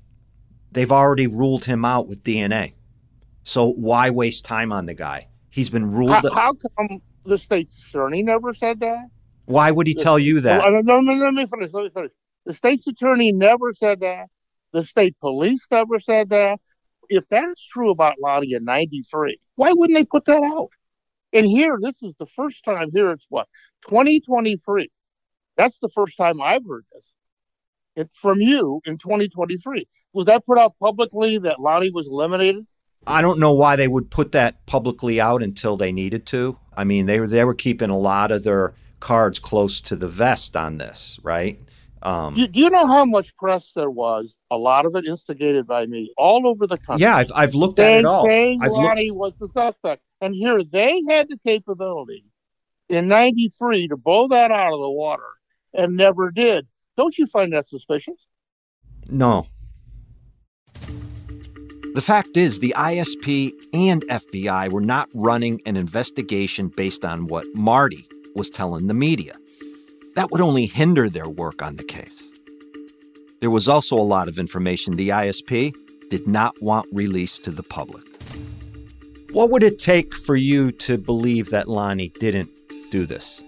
they've 0.72 0.92
already 0.92 1.28
ruled 1.28 1.66
him 1.66 1.86
out 1.86 2.08
with 2.08 2.24
DNA. 2.24 2.74
So 3.44 3.72
why 3.72 4.10
waste 4.10 4.46
time 4.46 4.72
on 4.72 4.86
the 4.86 4.94
guy? 4.94 5.28
He's 5.50 5.70
been 5.70 5.92
ruled. 5.92 6.12
How, 6.12 6.34
how 6.34 6.54
come 6.78 7.02
the 7.26 7.38
state's 7.38 7.88
attorney 7.88 8.22
never 8.22 8.54
said 8.54 8.80
that. 8.82 9.08
Why 9.46 9.72
would 9.72 9.88
he 9.88 9.94
tell 9.94 10.18
you 10.18 10.42
that? 10.42 10.64
No, 10.66 10.82
no, 10.82 11.00
no, 11.02 11.14
let 11.14 11.34
me 11.34 11.46
finish. 11.46 11.72
Let 11.74 11.84
me 11.84 11.90
finish. 11.90 12.12
The 12.46 12.54
state's 12.54 12.88
attorney 12.88 13.32
never 13.32 13.74
said 13.74 14.00
that. 14.02 14.28
The 14.74 14.84
state 14.84 15.16
police 15.20 15.68
never 15.72 16.00
said 16.00 16.30
that. 16.30 16.60
If 17.10 17.28
that's 17.30 17.68
true 17.68 17.92
about 17.92 18.16
Lonnie 18.20 18.54
in 18.54 18.66
93, 18.66 19.40
why 19.56 19.74
wouldn't 19.74 19.98
they 19.98 20.04
put 20.04 20.26
that 20.26 20.44
out? 20.44 20.70
And 21.34 21.46
here, 21.46 21.78
this 21.80 22.02
is 22.02 22.14
the 22.18 22.26
first 22.26 22.64
time 22.64 22.90
here, 22.94 23.12
it's 23.12 23.28
what, 23.30 23.48
2023. 23.88 24.90
That's 25.58 25.78
the 25.80 25.90
first 25.90 26.18
time 26.18 26.42
I've 26.42 26.66
heard 26.68 26.86
this 26.94 27.14
it, 27.96 28.10
from 28.14 28.42
you 28.42 28.82
in 28.86 28.98
2023. 28.98 29.88
Was 30.14 30.26
that 30.26 30.46
put 30.46 30.58
out 30.58 30.74
publicly 30.80 31.38
that 31.40 31.60
Lonnie 31.60 31.92
was 31.92 32.08
eliminated? 32.08 32.66
I 33.08 33.22
don't 33.22 33.40
know 33.40 33.54
why 33.54 33.76
they 33.76 33.88
would 33.88 34.10
put 34.10 34.32
that 34.32 34.66
publicly 34.66 35.22
out 35.22 35.44
until 35.44 35.78
they 35.78 35.92
needed 35.92 36.26
to. 36.28 36.58
I 36.76 36.84
mean, 36.84 37.06
they 37.06 37.20
were 37.20 37.28
they 37.28 37.44
were 37.44 37.54
keeping 37.54 37.90
a 37.90 37.98
lot 37.98 38.32
of 38.32 38.44
their 38.44 38.74
cards 39.06 39.38
close 39.38 39.82
to 39.82 39.96
the 39.96 40.08
vest 40.08 40.56
on 40.58 40.80
this, 40.80 41.20
right? 41.22 41.60
Um, 42.02 42.34
do, 42.34 42.48
do, 42.48 42.60
you 42.60 42.72
know 42.72 42.88
how 42.88 43.06
much 43.06 43.38
press 43.38 43.72
there 43.76 43.92
was? 43.92 44.34
A 44.50 44.58
lot 44.58 44.88
of 44.88 44.96
it 44.96 45.06
instigated 45.06 45.68
by 45.68 45.86
me, 45.86 46.12
all 46.18 46.48
over 46.48 46.66
the 46.66 46.78
country. 46.78 47.04
Yeah, 47.04 47.18
I've, 47.18 47.32
I've 47.36 47.54
looked 47.54 47.78
at 47.78 48.00
it 48.00 48.06
all. 48.06 48.26
Saying 48.26 48.62
Lonnie 48.62 49.12
was 49.12 49.34
the 49.40 49.48
suspect, 49.50 50.02
and 50.22 50.34
here 50.34 50.64
they 50.64 51.04
had 51.08 51.30
the 51.30 51.38
capability 51.46 52.26
in 52.90 53.08
'93 53.08 53.90
to 53.90 53.98
blow 53.98 54.28
that 54.28 54.50
out 54.50 54.74
of 54.74 54.80
the 54.80 54.90
water, 54.90 55.30
and 55.76 55.96
never 55.96 56.32
did. 56.32 56.66
Don't 56.98 57.16
you 57.16 57.28
find 57.28 57.54
that 57.54 57.68
suspicious? 57.68 58.26
No, 59.08 59.46
the 61.94 62.02
fact 62.02 62.38
is, 62.38 62.60
the 62.60 62.74
ISP 62.76 63.52
and 63.72 64.04
FBI 64.08 64.72
were 64.72 64.82
not 64.82 65.10
running 65.14 65.62
an 65.68 65.78
investigation 65.78 66.72
based 66.76 67.06
on 67.06 67.28
what 67.28 67.46
Marty 67.54 68.08
was 68.36 68.50
telling 68.50 68.88
the 68.88 68.94
media. 68.94 69.36
That 70.16 70.32
would 70.32 70.42
only 70.42 70.66
hinder 70.66 71.10
their 71.10 71.30
work 71.30 71.62
on 71.62 71.76
the 71.76 71.84
case. 71.84 72.32
There 73.42 73.50
was 73.50 73.68
also 73.68 73.96
a 73.98 74.04
lot 74.04 74.28
of 74.28 74.40
information 74.40 74.96
the 74.96 75.10
ISP 75.10 75.74
did 76.10 76.28
not 76.28 76.62
want 76.62 76.88
released 76.92 77.44
to 77.46 77.52
the 77.52 77.64
public. 77.64 78.04
What 79.32 79.50
would 79.50 79.64
it 79.64 79.80
take 79.80 80.16
for 80.16 80.36
you 80.36 80.72
to 80.72 80.98
believe 80.98 81.50
that 81.50 81.68
Lonnie 81.68 82.10
didn't 82.20 82.50
do 82.92 83.06
this? 83.06 83.44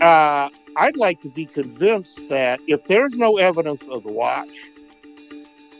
Uh, 0.00 0.48
I'd 0.76 0.96
like 0.96 1.20
to 1.22 1.30
be 1.30 1.46
convinced 1.46 2.28
that 2.28 2.60
if 2.68 2.84
there's 2.84 3.14
no 3.14 3.38
evidence 3.38 3.82
of 3.88 4.04
the 4.04 4.12
watch, 4.12 4.50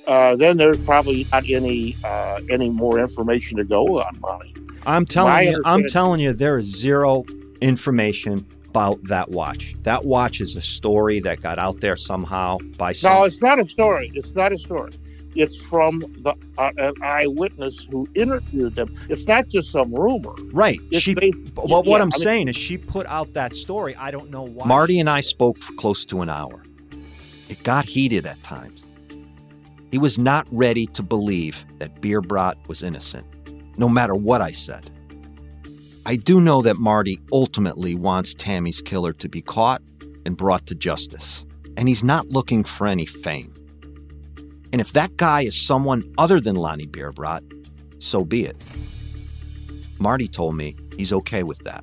uh, 0.07 0.37
then 0.37 0.57
there's 0.57 0.79
probably 0.81 1.27
not 1.33 1.49
any 1.49 1.97
uh, 2.03 2.41
any 2.49 2.71
more 2.71 2.99
information 2.99 3.59
to 3.59 3.65
go 3.65 3.85
on 4.01 4.19
Molly. 4.21 4.55
I'm 4.87 5.05
telling 5.05 5.33
My 5.33 5.41
you, 5.43 5.61
I'm 5.65 5.85
telling 5.87 6.21
you, 6.21 6.33
there 6.33 6.59
is 6.59 6.67
zero 6.67 7.25
information 7.61 8.47
about 8.69 9.03
that 9.05 9.31
watch. 9.31 9.75
That 9.83 10.05
watch 10.05 10.41
is 10.41 10.55
a 10.57 10.61
story 10.61 11.21
that 11.21 11.41
got 11.41 11.59
out 11.59 11.81
there 11.81 11.97
somehow 11.97 12.59
by 12.77 12.93
some. 12.93 13.13
No, 13.13 13.25
it's 13.25 13.41
not 13.41 13.59
a 13.59 13.69
story. 13.69 14.11
It's 14.15 14.35
not 14.35 14.53
a 14.53 14.59
story. 14.59 14.93
It's 15.35 15.61
from 15.63 16.01
the 16.01 16.35
uh, 16.57 16.71
an 16.79 16.95
eyewitness 17.03 17.87
who 17.91 18.09
interviewed 18.15 18.75
them. 18.75 18.95
It's 19.09 19.27
not 19.27 19.49
just 19.49 19.71
some 19.71 19.95
rumor. 19.95 20.35
Right. 20.53 20.81
It's 20.91 21.03
she. 21.03 21.15
Based, 21.15 21.37
well, 21.55 21.83
yeah, 21.85 21.91
what 21.91 22.01
I'm 22.01 22.09
I 22.15 22.17
mean, 22.17 22.23
saying 22.23 22.49
is, 22.49 22.57
she 22.57 22.79
put 22.79 23.07
out 23.07 23.35
that 23.35 23.55
story. 23.55 23.95
I 23.97 24.11
don't 24.11 24.31
know 24.31 24.43
why. 24.43 24.67
Marty 24.67 24.99
and 24.99 25.11
I 25.11 25.21
spoke 25.21 25.59
for 25.59 25.75
close 25.75 26.05
to 26.07 26.23
an 26.23 26.31
hour. 26.31 26.63
It 27.49 27.63
got 27.63 27.85
heated 27.85 28.27
at 28.27 28.43
times. 28.43 28.85
He 29.91 29.99
was 29.99 30.19
not 30.19 30.47
ready 30.51 30.87
to 30.89 31.03
believe 31.03 31.65
that 31.79 32.01
Bierbrodt 32.01 32.57
was 32.67 32.83
innocent, 32.83 33.27
no 33.79 33.89
matter 33.89 34.15
what 34.15 34.41
I 34.41 34.53
said. 34.53 34.91
I 36.09 36.15
do 36.15 36.41
know 36.41 36.63
that 36.63 36.77
Marty 36.77 37.19
ultimately 37.33 37.97
wants 37.97 38.33
Tammy's 38.33 38.81
killer 38.81 39.13
to 39.15 39.29
be 39.29 39.43
caught 39.43 39.83
and 40.25 40.37
brought 40.37 40.65
to 40.67 40.77
justice, 40.77 41.45
and 41.77 41.89
he's 41.89 42.05
not 42.05 42.29
looking 42.29 42.63
for 42.63 42.87
any 42.87 43.07
fame. 43.07 43.53
And 44.73 44.81
if 44.81 44.93
that 44.93 45.17
guy 45.17 45.41
is 45.41 45.61
someone 45.61 46.05
other 46.17 46.39
than 46.41 46.55
Lonnie 46.55 46.87
Bierbrodt, 46.87 47.43
so 47.99 48.21
be 48.21 48.45
it. 48.45 48.57
Marty 49.99 50.29
told 50.29 50.55
me 50.55 50.77
he's 50.97 51.13
okay 51.13 51.43
with 51.43 51.59
that. 51.65 51.83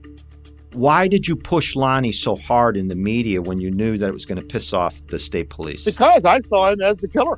Why 0.72 1.10
did 1.10 1.28
you 1.28 1.36
push 1.36 1.76
Lonnie 1.76 2.14
so 2.14 2.38
hard 2.38 2.78
in 2.78 2.88
the 2.88 2.96
media 2.96 3.42
when 3.42 3.60
you 3.60 3.72
knew 3.72 3.98
that 3.98 4.08
it 4.08 4.14
was 4.14 4.26
going 4.26 4.40
to 4.40 4.48
piss 4.48 4.72
off 4.72 5.06
the 5.08 5.20
state 5.20 5.50
police? 5.50 5.84
Because 5.84 6.24
I 6.24 6.38
saw 6.40 6.72
him 6.72 6.82
as 6.82 6.98
the 7.00 7.10
killer. 7.10 7.38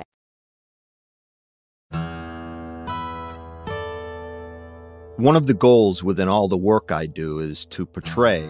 One 5.21 5.35
of 5.35 5.45
the 5.45 5.53
goals 5.53 6.03
within 6.03 6.27
all 6.27 6.47
the 6.47 6.57
work 6.57 6.91
I 6.91 7.05
do 7.05 7.37
is 7.37 7.67
to 7.67 7.85
portray 7.85 8.43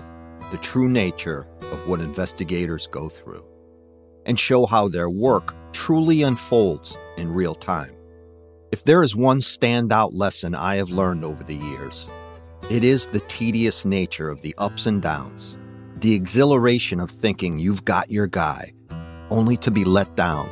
the 0.51 0.57
true 0.59 0.87
nature 0.87 1.45
of 1.63 1.85
what 1.85 1.99
investigators 1.99 2.87
go 2.87 3.09
through 3.09 3.43
and 4.25 4.39
show 4.39 4.65
how 4.65 4.87
their 4.87 5.09
work 5.09 5.53
truly 5.73 6.21
unfolds 6.21 6.95
in 7.17 7.33
real 7.33 7.55
time. 7.55 7.91
If 8.71 8.85
there 8.85 9.03
is 9.03 9.17
one 9.17 9.39
standout 9.39 10.11
lesson 10.13 10.55
I 10.55 10.77
have 10.77 10.89
learned 10.89 11.25
over 11.25 11.43
the 11.43 11.57
years, 11.57 12.09
it 12.69 12.85
is 12.85 13.07
the 13.07 13.19
tedious 13.19 13.85
nature 13.85 14.29
of 14.29 14.41
the 14.41 14.55
ups 14.57 14.85
and 14.85 15.01
downs, 15.01 15.57
the 15.97 16.13
exhilaration 16.13 17.01
of 17.01 17.11
thinking 17.11 17.59
you've 17.59 17.83
got 17.83 18.09
your 18.09 18.27
guy, 18.27 18.71
only 19.29 19.57
to 19.57 19.71
be 19.71 19.83
let 19.83 20.15
down 20.15 20.47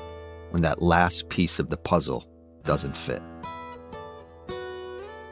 when 0.49 0.63
that 0.63 0.81
last 0.81 1.29
piece 1.29 1.59
of 1.59 1.69
the 1.69 1.77
puzzle 1.77 2.29
doesn't 2.65 2.97
fit. 2.97 3.21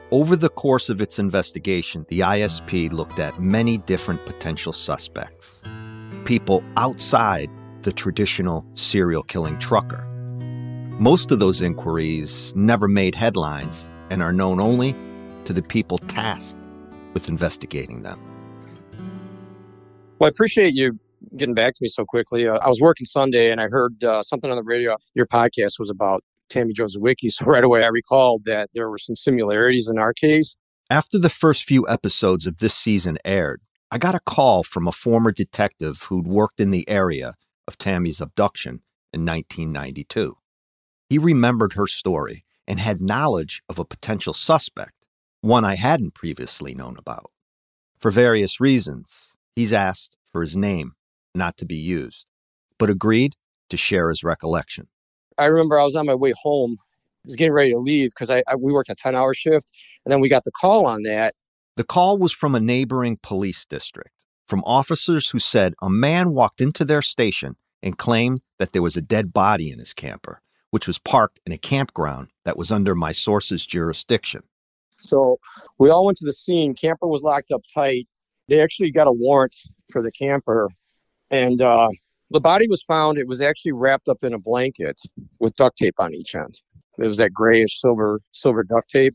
Over 0.10 0.38
the 0.38 0.48
course 0.48 0.88
of 0.88 1.02
its 1.02 1.20
investigation, 1.20 2.06
the 2.08 2.22
ISP 2.22 2.94
looked 2.94 3.20
at 3.20 3.42
many 3.42 3.78
different 3.78 4.26
potential 4.26 4.72
suspects. 4.72 5.62
People 6.24 6.64
outside 6.78 7.50
the 7.82 7.92
traditional 7.92 8.66
serial 8.74 9.22
killing 9.22 9.60
trucker. 9.60 10.06
Most 10.98 11.32
of 11.32 11.40
those 11.40 11.60
inquiries 11.60 12.56
never 12.56 12.88
made 12.88 13.16
headlines 13.16 13.90
and 14.10 14.24
are 14.24 14.32
known 14.32 14.62
only 14.62 14.96
to 15.44 15.52
the 15.52 15.62
people 15.62 15.98
tasked 15.98 16.58
with 17.14 17.28
investigating 17.28 18.04
them. 18.04 18.18
Well, 20.20 20.28
I 20.28 20.30
appreciate 20.30 20.74
you 20.74 20.98
getting 21.36 21.54
back 21.54 21.74
to 21.74 21.84
me 21.84 21.90
so 21.90 22.06
quickly. 22.06 22.48
Uh, 22.48 22.60
I 22.60 22.70
was 22.70 22.80
working 22.80 23.06
Sunday 23.06 23.52
and 23.52 23.60
I 23.60 23.68
heard 23.68 24.02
uh, 24.06 24.24
something 24.24 24.50
on 24.50 24.56
the 24.56 24.64
radio. 24.64 24.96
Your 25.16 25.26
podcast 25.26 25.80
was 25.80 25.90
about 25.90 26.24
Tammy 26.50 26.74
Jo 26.74 26.86
Zywicki. 26.86 27.32
So 27.32 27.46
right 27.46 27.64
away, 27.64 27.84
I 27.84 27.88
recalled 27.88 28.46
that 28.46 28.70
there 28.74 28.90
were 28.90 28.98
some 28.98 29.16
similarities 29.16 29.90
in 29.90 29.98
our 29.98 30.14
case. 30.14 30.56
After 30.90 31.20
the 31.20 31.30
first 31.30 31.64
few 31.64 31.88
episodes 31.88 32.48
of 32.48 32.58
this 32.58 32.74
season 32.74 33.18
aired, 33.26 33.62
I 33.92 33.98
got 33.98 34.16
a 34.16 34.20
call 34.20 34.64
from 34.64 34.88
a 34.88 34.92
former 34.92 35.32
detective 35.32 36.04
who'd 36.04 36.28
worked 36.28 36.60
in 36.60 36.72
the 36.72 36.88
area 36.90 37.36
of 37.68 37.78
Tammy's 37.78 38.22
abduction 38.22 38.82
in 39.14 39.26
1992. 39.26 40.36
He 41.10 41.18
remembered 41.18 41.74
her 41.74 41.88
story 41.88 42.44
and 42.68 42.80
had 42.80 43.02
knowledge 43.02 43.62
of 43.70 43.80
a 43.80 43.86
potential 43.86 44.34
suspect, 44.34 45.06
one 45.42 45.64
I 45.64 45.76
hadn't 45.76 46.16
previously 46.16 46.76
known 46.76 46.98
about. 46.98 47.32
For 47.98 48.12
various 48.12 48.60
reasons, 48.60 49.34
he's 49.56 49.74
asked 49.74 50.18
for 50.32 50.42
his 50.42 50.58
name 50.58 50.94
not 51.34 51.58
to 51.58 51.66
be 51.66 51.76
used, 51.76 52.26
but 52.78 52.90
agreed 52.90 53.36
to 53.70 53.78
share 53.78 54.10
his 54.10 54.24
recollection. 54.24 54.88
I 55.38 55.46
remember 55.46 55.80
I 55.80 55.84
was 55.84 55.96
on 55.96 56.06
my 56.06 56.16
way 56.16 56.34
home. 56.42 56.78
I 56.80 57.28
was 57.28 57.36
getting 57.36 57.54
ready 57.54 57.72
to 57.72 57.78
leave 57.78 58.12
because 58.12 58.30
I, 58.30 58.44
I, 58.48 58.56
we 58.56 58.72
worked 58.72 58.90
a 58.90 58.96
10 58.96 59.16
hour 59.16 59.34
shift. 59.34 59.72
And 60.06 60.12
then 60.12 60.20
we 60.20 60.30
got 60.30 60.44
the 60.44 60.52
call 60.52 60.86
on 60.86 61.04
that. 61.04 61.36
The 61.76 61.84
call 61.84 62.18
was 62.18 62.34
from 62.34 62.56
a 62.56 62.60
neighboring 62.60 63.20
police 63.22 63.66
district, 63.66 64.26
from 64.48 64.64
officers 64.66 65.30
who 65.30 65.40
said 65.40 65.74
a 65.82 65.90
man 65.90 66.32
walked 66.32 66.62
into 66.62 66.84
their 66.84 67.02
station 67.02 67.56
and 67.84 67.98
claimed 67.98 68.42
that 68.58 68.74
there 68.74 68.82
was 68.82 68.98
a 68.98 69.02
dead 69.02 69.32
body 69.32 69.70
in 69.70 69.78
his 69.78 69.94
camper, 69.94 70.42
which 70.72 70.88
was 70.88 70.98
parked 70.98 71.40
in 71.46 71.52
a 71.52 71.58
campground 71.58 72.30
that 72.46 72.58
was 72.58 72.72
under 72.72 72.96
my 72.96 73.12
source's 73.12 73.66
jurisdiction. 73.66 74.42
So 75.00 75.40
we 75.78 75.90
all 75.90 76.06
went 76.06 76.18
to 76.18 76.26
the 76.26 76.34
scene. 76.34 76.74
Camper 76.74 77.08
was 77.08 77.22
locked 77.22 77.52
up 77.52 77.62
tight. 77.72 78.08
They 78.48 78.62
actually 78.62 78.92
got 78.92 79.08
a 79.08 79.12
warrant 79.12 79.54
for 79.92 80.02
the 80.02 80.12
camper. 80.12 80.70
And 81.30 81.62
uh, 81.62 81.90
the 82.30 82.42
body 82.42 82.68
was 82.68 82.84
found. 82.84 83.18
It 83.18 83.28
was 83.28 83.42
actually 83.42 83.72
wrapped 83.72 84.08
up 84.10 84.24
in 84.24 84.34
a 84.34 84.40
blanket 84.40 85.00
with 85.40 85.56
duct 85.56 85.78
tape 85.78 85.96
on 86.00 86.14
each 86.14 86.36
end. 86.36 86.62
It 86.98 87.08
was 87.08 87.18
that 87.18 87.34
grayish 87.34 87.80
silver 87.80 88.20
silver 88.32 88.64
duct 88.64 88.90
tape. 88.90 89.14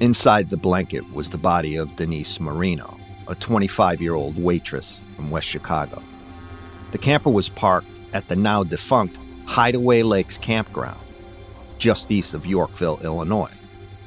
Inside 0.00 0.50
the 0.50 0.56
blanket 0.56 1.10
was 1.12 1.30
the 1.30 1.38
body 1.38 1.76
of 1.76 1.94
Denise 1.96 2.40
Marino, 2.40 2.98
a 3.28 3.34
25 3.36 4.02
year 4.02 4.14
old 4.14 4.42
waitress 4.42 4.98
from 5.16 5.30
West 5.30 5.46
Chicago. 5.46 6.02
The 6.90 6.98
camper 6.98 7.30
was 7.30 7.48
parked 7.48 7.88
at 8.12 8.28
the 8.28 8.36
now 8.36 8.64
defunct 8.64 9.18
Hideaway 9.46 10.02
Lakes 10.02 10.38
Campground, 10.38 11.00
just 11.78 12.10
east 12.10 12.34
of 12.34 12.46
Yorkville, 12.46 13.00
Illinois, 13.02 13.52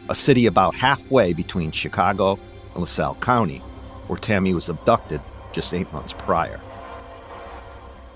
a 0.09 0.15
city 0.15 0.45
about 0.45 0.75
halfway 0.75 1.33
between 1.33 1.71
Chicago 1.71 2.37
and 2.73 2.81
LaSalle 2.81 3.15
County, 3.15 3.59
where 4.07 4.19
Tammy 4.19 4.53
was 4.53 4.69
abducted 4.69 5.21
just 5.53 5.73
eight 5.73 5.91
months 5.93 6.13
prior. 6.13 6.59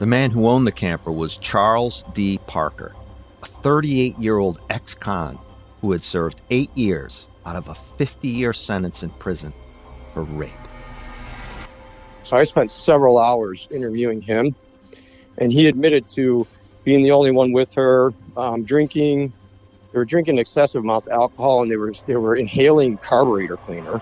The 0.01 0.07
man 0.07 0.31
who 0.31 0.47
owned 0.47 0.65
the 0.65 0.71
camper 0.71 1.11
was 1.11 1.37
Charles 1.37 2.05
D. 2.11 2.39
Parker, 2.47 2.95
a 3.43 3.45
38 3.45 4.17
year 4.17 4.39
old 4.39 4.59
ex 4.67 4.95
con 4.95 5.37
who 5.79 5.91
had 5.91 6.01
served 6.01 6.41
eight 6.49 6.75
years 6.75 7.27
out 7.45 7.55
of 7.55 7.67
a 7.67 7.75
50 7.75 8.27
year 8.27 8.51
sentence 8.51 9.03
in 9.03 9.11
prison 9.11 9.53
for 10.15 10.23
rape. 10.23 10.49
So 12.23 12.35
I 12.35 12.41
spent 12.41 12.71
several 12.71 13.19
hours 13.19 13.67
interviewing 13.69 14.21
him, 14.21 14.55
and 15.37 15.53
he 15.53 15.67
admitted 15.67 16.07
to 16.15 16.47
being 16.83 17.03
the 17.03 17.11
only 17.11 17.29
one 17.29 17.51
with 17.51 17.71
her, 17.75 18.11
um, 18.35 18.63
drinking. 18.63 19.31
They 19.91 19.99
were 19.99 20.05
drinking 20.05 20.39
excessive 20.39 20.83
amounts 20.83 21.05
of 21.05 21.13
alcohol, 21.13 21.61
and 21.61 21.69
they 21.69 21.77
were 21.77 21.93
they 22.07 22.15
were 22.15 22.35
inhaling 22.35 22.97
carburetor 22.97 23.57
cleaner. 23.57 24.01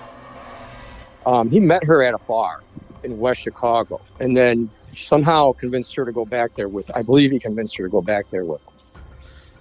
Um, 1.25 1.49
he 1.49 1.59
met 1.59 1.83
her 1.83 2.01
at 2.01 2.13
a 2.13 2.19
bar 2.19 2.61
in 3.03 3.17
West 3.19 3.41
Chicago, 3.41 4.01
and 4.19 4.35
then 4.35 4.69
somehow 4.93 5.53
convinced 5.53 5.95
her 5.95 6.05
to 6.05 6.11
go 6.11 6.25
back 6.25 6.55
there 6.55 6.67
with. 6.67 6.95
I 6.95 7.01
believe 7.01 7.31
he 7.31 7.39
convinced 7.39 7.77
her 7.77 7.85
to 7.85 7.89
go 7.89 8.01
back 8.01 8.25
there 8.29 8.45
with. 8.45 8.61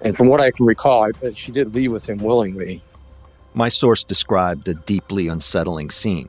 And 0.01 0.17
from 0.17 0.29
what 0.29 0.41
I 0.41 0.51
can 0.51 0.67
recall, 0.67 1.05
I, 1.05 1.33
she 1.33 1.51
did 1.51 1.75
leave 1.75 1.93
with 1.93 2.09
him 2.09 2.19
willingly. 2.19 2.83
My 3.55 3.69
source 3.69 4.05
described 4.05 4.69
a 4.69 4.75
deeply 4.75 5.29
unsettling 5.29 5.91
scene. 5.91 6.29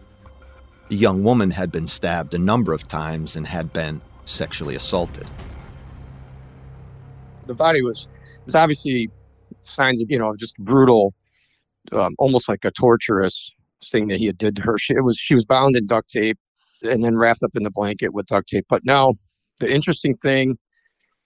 The 0.90 0.96
young 0.96 1.24
woman 1.24 1.52
had 1.52 1.72
been 1.72 1.86
stabbed 1.86 2.34
a 2.34 2.40
number 2.40 2.74
of 2.74 2.88
times 2.88 3.36
and 3.36 3.46
had 3.46 3.72
been 3.72 4.02
sexually 4.26 4.76
assaulted. 4.76 5.28
The 7.46 7.54
body 7.54 7.82
was 7.82 8.08
was 8.46 8.56
obviously 8.56 9.10
signs 9.62 10.02
of 10.02 10.10
you 10.10 10.18
know 10.18 10.36
just 10.36 10.58
brutal, 10.58 11.14
um, 11.92 12.16
almost 12.18 12.50
like 12.50 12.66
a 12.66 12.72
torturous 12.72 13.52
thing 13.84 14.08
that 14.08 14.18
he 14.18 14.26
had 14.26 14.38
did 14.38 14.56
to 14.56 14.62
her. 14.64 14.78
She, 14.78 14.94
it 14.94 15.04
was 15.04 15.18
she 15.18 15.36
was 15.36 15.46
bound 15.46 15.76
in 15.76 15.86
duct 15.86 16.10
tape 16.10 16.40
and 16.84 17.04
then 17.04 17.18
wrapped 17.18 17.44
up 17.44 17.56
in 17.56 17.64
the 17.64 17.72
blanket 17.72 18.14
with 18.14 18.28
duct 18.28 18.50
tape. 18.50 18.66
But 18.70 18.86
now 18.86 19.14
the 19.60 19.72
interesting 19.72 20.14
thing, 20.14 20.58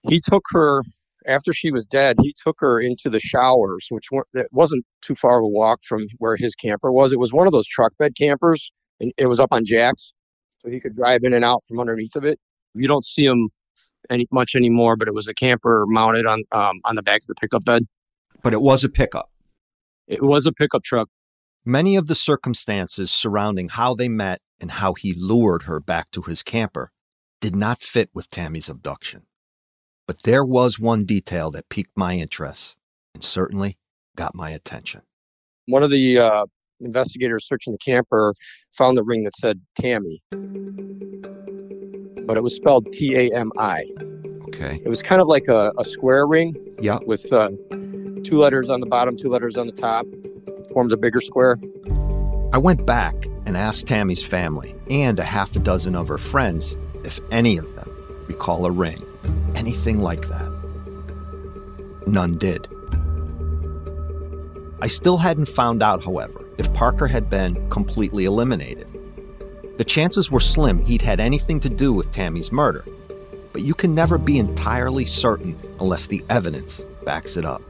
he 0.08 0.20
took 0.20 0.44
her 0.52 0.84
after 1.26 1.54
she 1.54 1.72
was 1.72 1.86
dead, 1.86 2.18
he 2.22 2.34
took 2.44 2.58
her 2.60 2.80
into 2.80 3.10
the 3.10 3.20
showers, 3.20 3.88
which 3.90 4.10
wasn't 4.52 4.86
too 5.02 5.16
far 5.16 5.40
of 5.40 5.46
a 5.46 5.48
walk 5.48 5.82
from 5.84 6.06
where 6.18 6.36
his 6.36 6.54
camper 6.56 6.92
was. 6.92 7.14
It 7.14 7.20
was 7.20 7.32
one 7.32 7.48
of 7.48 7.54
those 7.54 7.68
truck 7.68 7.94
bed 7.98 8.16
campers, 8.18 8.72
and 9.00 9.12
it 9.18 9.28
was 9.28 9.40
up 9.40 9.50
on 9.52 9.66
jacks, 9.66 10.14
so 10.60 10.70
he 10.70 10.80
could 10.80 10.96
drive 10.96 11.22
in 11.24 11.34
and 11.34 11.46
out 11.46 11.64
from 11.68 11.80
underneath 11.80 12.16
of 12.16 12.26
it. 12.26 12.40
You 12.74 12.88
don't 12.88 13.04
see 13.04 13.28
them 13.28 13.50
any 14.10 14.28
much 14.32 14.56
anymore, 14.56 14.96
but 14.96 15.08
it 15.08 15.14
was 15.14 15.28
a 15.28 15.34
camper 15.34 15.86
mounted 15.88 16.26
on 16.26 16.44
um, 16.52 16.82
on 16.86 16.96
the 16.96 17.04
back 17.04 17.22
of 17.22 17.28
the 17.28 17.36
pickup 17.36 17.64
bed. 17.66 17.84
But 18.42 18.54
it 18.54 18.62
was 18.62 18.84
a 18.84 18.90
pickup. 18.90 19.30
It 20.08 20.24
was 20.24 20.46
a 20.46 20.52
pickup 20.52 20.84
truck. 20.84 21.10
Many 21.66 21.96
of 21.96 22.08
the 22.08 22.16
circumstances 22.16 23.12
surrounding 23.12 23.70
how 23.70 23.94
they 23.94 24.10
met 24.10 24.42
and 24.64 24.72
how 24.72 24.94
he 24.94 25.14
lured 25.14 25.64
her 25.64 25.82
back 25.82 26.10
to 26.12 26.22
his 26.22 26.42
camper 26.42 26.90
did 27.42 27.54
not 27.54 27.82
fit 27.82 28.10
with 28.14 28.30
Tammy's 28.30 28.70
abduction. 28.70 29.24
But 30.08 30.24
there 30.24 30.46
was 30.46 30.80
one 30.80 31.04
detail 31.04 31.52
that 31.52 31.68
piqued 31.68 31.98
my 31.98 32.14
interest 32.16 32.78
and 33.14 33.22
certainly 33.22 33.78
got 34.16 34.34
my 34.34 34.52
attention. 34.52 35.02
One 35.66 35.84
of 35.84 35.90
the 35.90 36.18
uh, 36.18 36.46
investigators 36.80 37.46
searching 37.46 37.74
the 37.74 37.78
camper 37.78 38.34
found 38.72 38.96
the 38.96 39.04
ring 39.04 39.24
that 39.24 39.36
said 39.36 39.60
Tammy, 39.78 40.22
but 42.26 42.38
it 42.38 42.44
was 42.44 42.56
spelled 42.56 42.90
T 42.94 43.18
A 43.18 43.36
M 43.36 43.52
I. 43.58 43.84
Okay. 44.48 44.82
It 44.86 44.88
was 44.88 45.02
kind 45.02 45.22
of 45.22 45.28
like 45.28 45.50
a, 45.50 45.74
a 45.78 45.84
square 45.84 46.26
ring. 46.26 46.56
Yeah. 46.80 47.00
With 47.06 47.34
uh, 47.34 47.50
two 48.24 48.38
letters 48.38 48.70
on 48.70 48.80
the 48.80 48.88
bottom, 48.88 49.18
two 49.18 49.28
letters 49.28 49.58
on 49.58 49.68
the 49.68 49.74
top. 49.74 50.06
Forms 50.72 50.94
a 50.94 50.98
bigger 50.98 51.20
square. 51.20 51.58
I 52.54 52.60
went 52.60 52.86
back 52.86 53.16
and 53.46 53.58
asked 53.58 53.88
Tammy's 53.88 54.24
family 54.24 54.76
and 54.90 55.20
a 55.20 55.24
half 55.24 55.56
a 55.56 55.60
dozen 55.60 55.96
of 55.96 56.08
her 56.08 56.18
friends 56.18 56.78
if 57.04 57.20
any 57.32 57.58
of 57.58 57.76
them 57.76 57.90
recall 58.28 58.66
a 58.66 58.72
ring 58.72 59.04
anything 59.56 60.00
like 60.00 60.28
that. 60.28 60.52
None 62.08 62.38
did. 62.38 62.68
I 64.82 64.88
still 64.88 65.18
hadn't 65.18 65.48
found 65.48 65.82
out, 65.82 66.04
however, 66.04 66.46
if 66.58 66.74
Parker 66.74 67.08
had 67.08 67.30
been 67.30 67.70
completely 67.70 68.26
eliminated. 68.26 68.90
The 69.78 69.86
chances 69.86 70.30
were 70.30 70.42
slim 70.42 70.80
he'd 70.80 71.02
had 71.02 71.20
anything 71.20 71.60
to 71.62 71.70
do 71.70 71.94
with 71.94 72.12
Tammy's 72.12 72.52
murder, 72.52 72.84
but 73.54 73.62
you 73.62 73.74
can 73.74 73.96
never 73.96 74.18
be 74.18 74.38
entirely 74.38 75.06
certain 75.06 75.58
unless 75.80 76.08
the 76.08 76.24
evidence 76.30 76.86
backs 77.06 77.38
it 77.38 77.46
up. 77.46 77.62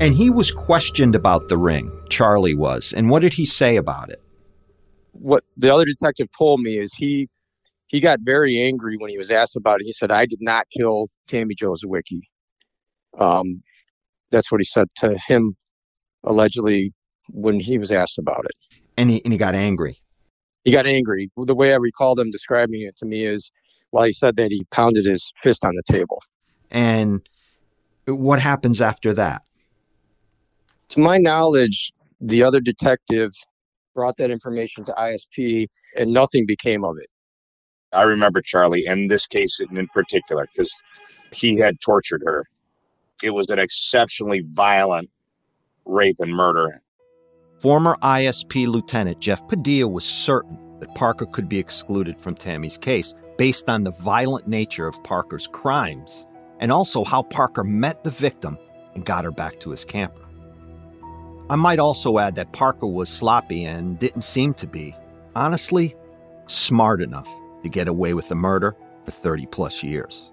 And 0.00 0.14
he 0.14 0.30
was 0.30 0.52
questioned 0.52 1.14
about 1.14 1.48
the 1.48 1.58
ring, 1.58 1.90
Charlie 2.08 2.54
was, 2.54 2.92
and 2.92 3.10
what 3.10 3.22
did 3.22 3.34
he 3.34 3.44
say 3.44 3.76
about 3.76 4.10
it? 4.10 4.22
What 5.22 5.44
the 5.56 5.72
other 5.72 5.84
detective 5.84 6.26
told 6.36 6.60
me 6.60 6.78
is 6.78 6.92
he 6.94 7.28
he 7.86 8.00
got 8.00 8.18
very 8.22 8.60
angry 8.60 8.96
when 8.96 9.08
he 9.08 9.18
was 9.18 9.30
asked 9.30 9.54
about 9.54 9.80
it. 9.80 9.84
He 9.84 9.92
said, 9.92 10.10
"I 10.10 10.26
did 10.26 10.40
not 10.40 10.66
kill 10.76 11.10
Tammy 11.28 11.54
Jo 11.54 11.74
Zywicki." 11.74 12.22
Um, 13.16 13.62
that's 14.32 14.50
what 14.50 14.60
he 14.60 14.64
said 14.64 14.88
to 14.96 15.16
him, 15.28 15.56
allegedly, 16.24 16.90
when 17.28 17.60
he 17.60 17.78
was 17.78 17.92
asked 17.92 18.18
about 18.18 18.44
it. 18.44 18.80
And 18.96 19.10
he 19.10 19.22
and 19.24 19.32
he 19.32 19.38
got 19.38 19.54
angry. 19.54 19.96
He 20.64 20.72
got 20.72 20.86
angry. 20.86 21.30
The 21.36 21.54
way 21.54 21.72
I 21.72 21.76
recall 21.76 22.16
them 22.16 22.32
describing 22.32 22.82
it 22.82 22.96
to 22.96 23.06
me 23.06 23.24
is, 23.24 23.52
while 23.90 24.04
he 24.04 24.12
said 24.12 24.34
that, 24.36 24.50
he 24.50 24.64
pounded 24.72 25.04
his 25.04 25.32
fist 25.40 25.64
on 25.64 25.74
the 25.76 25.82
table. 25.92 26.20
And 26.68 27.28
what 28.06 28.40
happens 28.40 28.80
after 28.80 29.12
that? 29.14 29.42
To 30.88 31.00
my 31.00 31.18
knowledge, 31.18 31.92
the 32.20 32.42
other 32.42 32.60
detective 32.60 33.32
brought 33.94 34.16
that 34.16 34.30
information 34.30 34.84
to 34.84 34.92
ISP, 34.92 35.66
and 35.98 36.12
nothing 36.12 36.46
became 36.46 36.84
of 36.84 36.96
it. 36.98 37.08
I 37.92 38.02
remember 38.02 38.40
Charlie 38.40 38.86
in 38.86 39.08
this 39.08 39.26
case 39.26 39.60
in 39.60 39.86
particular 39.88 40.48
because 40.52 40.72
he 41.32 41.58
had 41.58 41.80
tortured 41.80 42.22
her. 42.24 42.46
It 43.22 43.30
was 43.30 43.50
an 43.50 43.58
exceptionally 43.58 44.42
violent 44.54 45.10
rape 45.84 46.16
and 46.18 46.34
murder. 46.34 46.80
Former 47.60 47.96
ISP 48.02 48.66
Lieutenant 48.66 49.20
Jeff 49.20 49.46
Padilla 49.46 49.86
was 49.86 50.04
certain 50.04 50.58
that 50.80 50.94
Parker 50.94 51.26
could 51.26 51.48
be 51.48 51.58
excluded 51.58 52.20
from 52.20 52.34
Tammy's 52.34 52.78
case 52.78 53.14
based 53.38 53.68
on 53.68 53.84
the 53.84 53.92
violent 53.92 54.48
nature 54.48 54.86
of 54.88 55.02
Parker's 55.04 55.46
crimes 55.46 56.26
and 56.58 56.72
also 56.72 57.04
how 57.04 57.22
Parker 57.22 57.62
met 57.62 58.02
the 58.04 58.10
victim 58.10 58.58
and 58.94 59.04
got 59.04 59.24
her 59.24 59.30
back 59.30 59.60
to 59.60 59.70
his 59.70 59.84
camper. 59.84 60.22
I 61.50 61.56
might 61.56 61.78
also 61.78 62.18
add 62.18 62.36
that 62.36 62.52
Parker 62.52 62.86
was 62.86 63.08
sloppy 63.08 63.64
and 63.64 63.98
didn't 63.98 64.22
seem 64.22 64.54
to 64.54 64.66
be, 64.66 64.94
honestly, 65.34 65.94
smart 66.46 67.02
enough 67.02 67.28
to 67.62 67.68
get 67.68 67.88
away 67.88 68.14
with 68.14 68.28
the 68.28 68.34
murder 68.34 68.76
for 69.04 69.10
30 69.10 69.46
plus 69.46 69.82
years. 69.82 70.30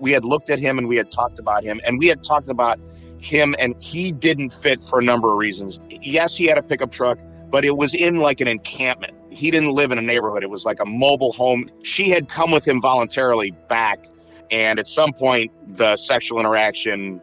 We 0.00 0.12
had 0.12 0.24
looked 0.24 0.50
at 0.50 0.58
him 0.58 0.78
and 0.78 0.88
we 0.88 0.96
had 0.96 1.10
talked 1.10 1.38
about 1.38 1.62
him, 1.62 1.80
and 1.84 1.98
we 1.98 2.06
had 2.06 2.24
talked 2.24 2.48
about 2.48 2.78
him, 3.18 3.54
and 3.58 3.80
he 3.80 4.12
didn't 4.12 4.52
fit 4.52 4.80
for 4.80 4.98
a 4.98 5.04
number 5.04 5.30
of 5.30 5.38
reasons. 5.38 5.78
Yes, 5.90 6.36
he 6.36 6.46
had 6.46 6.58
a 6.58 6.62
pickup 6.62 6.90
truck, 6.90 7.18
but 7.50 7.64
it 7.64 7.76
was 7.76 7.94
in 7.94 8.16
like 8.16 8.40
an 8.40 8.48
encampment. 8.48 9.14
He 9.30 9.50
didn't 9.50 9.72
live 9.72 9.92
in 9.92 9.98
a 9.98 10.02
neighborhood, 10.02 10.42
it 10.42 10.50
was 10.50 10.64
like 10.64 10.80
a 10.80 10.86
mobile 10.86 11.32
home. 11.32 11.70
She 11.82 12.10
had 12.10 12.28
come 12.28 12.50
with 12.50 12.66
him 12.66 12.80
voluntarily 12.80 13.52
back, 13.68 14.04
and 14.50 14.78
at 14.78 14.88
some 14.88 15.12
point, 15.12 15.52
the 15.76 15.96
sexual 15.96 16.40
interaction 16.40 17.20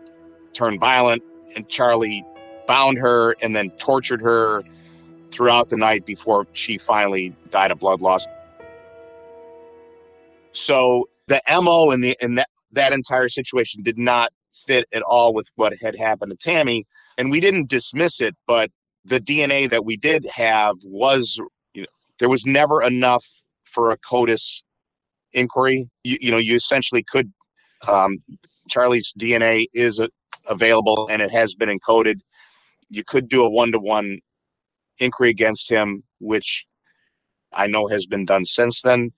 turned 0.54 0.80
violent, 0.80 1.22
and 1.56 1.68
Charlie 1.68 2.24
bound 2.70 3.00
her 3.00 3.36
and 3.42 3.56
then 3.56 3.72
tortured 3.72 4.22
her 4.22 4.62
throughout 5.30 5.70
the 5.70 5.76
night 5.76 6.06
before 6.06 6.46
she 6.54 6.78
finally 6.78 7.36
died 7.50 7.72
of 7.72 7.80
blood 7.80 8.00
loss. 8.00 8.28
So 10.52 11.10
the 11.28 11.42
MO 11.50 11.90
in 11.90 12.02
the 12.02 12.16
in 12.22 12.36
that 12.36 12.50
that 12.72 12.94
entire 12.94 13.28
situation 13.28 13.82
did 13.82 13.98
not 13.98 14.32
fit 14.68 14.86
at 14.94 15.02
all 15.02 15.34
with 15.34 15.48
what 15.56 15.74
had 15.82 15.96
happened 15.96 16.32
to 16.32 16.38
Tammy, 16.38 16.86
and 17.18 17.32
we 17.32 17.40
didn't 17.40 17.70
dismiss 17.70 18.22
it, 18.22 18.36
but 18.46 18.70
the 19.04 19.20
DNA 19.20 19.68
that 19.70 19.84
we 19.84 19.98
did 19.98 20.26
have 20.32 20.76
was 20.86 21.40
you 21.74 21.82
know 21.82 21.88
there 22.20 22.30
was 22.30 22.46
never 22.46 22.84
enough 22.84 23.26
for 23.64 23.92
a 23.92 23.98
CODIS 23.98 24.62
inquiry. 25.34 25.90
You, 26.04 26.18
you 26.22 26.32
know, 26.32 26.38
you 26.38 26.56
essentially 26.56 27.04
could 27.04 27.32
um, 27.88 28.18
Charlie's 28.70 29.12
DNA 29.18 29.66
is 29.74 30.00
available 30.48 31.08
and 31.10 31.22
it 31.22 31.32
has 31.32 31.56
been 31.56 31.70
encoded. 31.70 32.20
You 32.90 33.04
could 33.04 33.30
do 33.30 33.44
a 33.44 33.50
one 33.50 33.72
to 33.72 33.80
one 33.80 34.20
inquiry 35.00 35.30
against 35.30 35.70
him, 35.70 36.04
which 36.20 36.66
I 37.54 37.68
know 37.68 37.88
has 37.88 38.06
been 38.06 38.26
done 38.26 38.46
since 38.46 38.82
then 38.82 39.12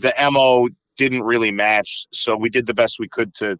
the 0.00 0.12
mo 0.30 0.68
didn't 0.96 1.22
really 1.22 1.50
match 1.50 2.06
so 2.12 2.36
we 2.36 2.48
did 2.48 2.66
the 2.66 2.74
best 2.74 2.98
we 2.98 3.08
could 3.08 3.34
to 3.34 3.58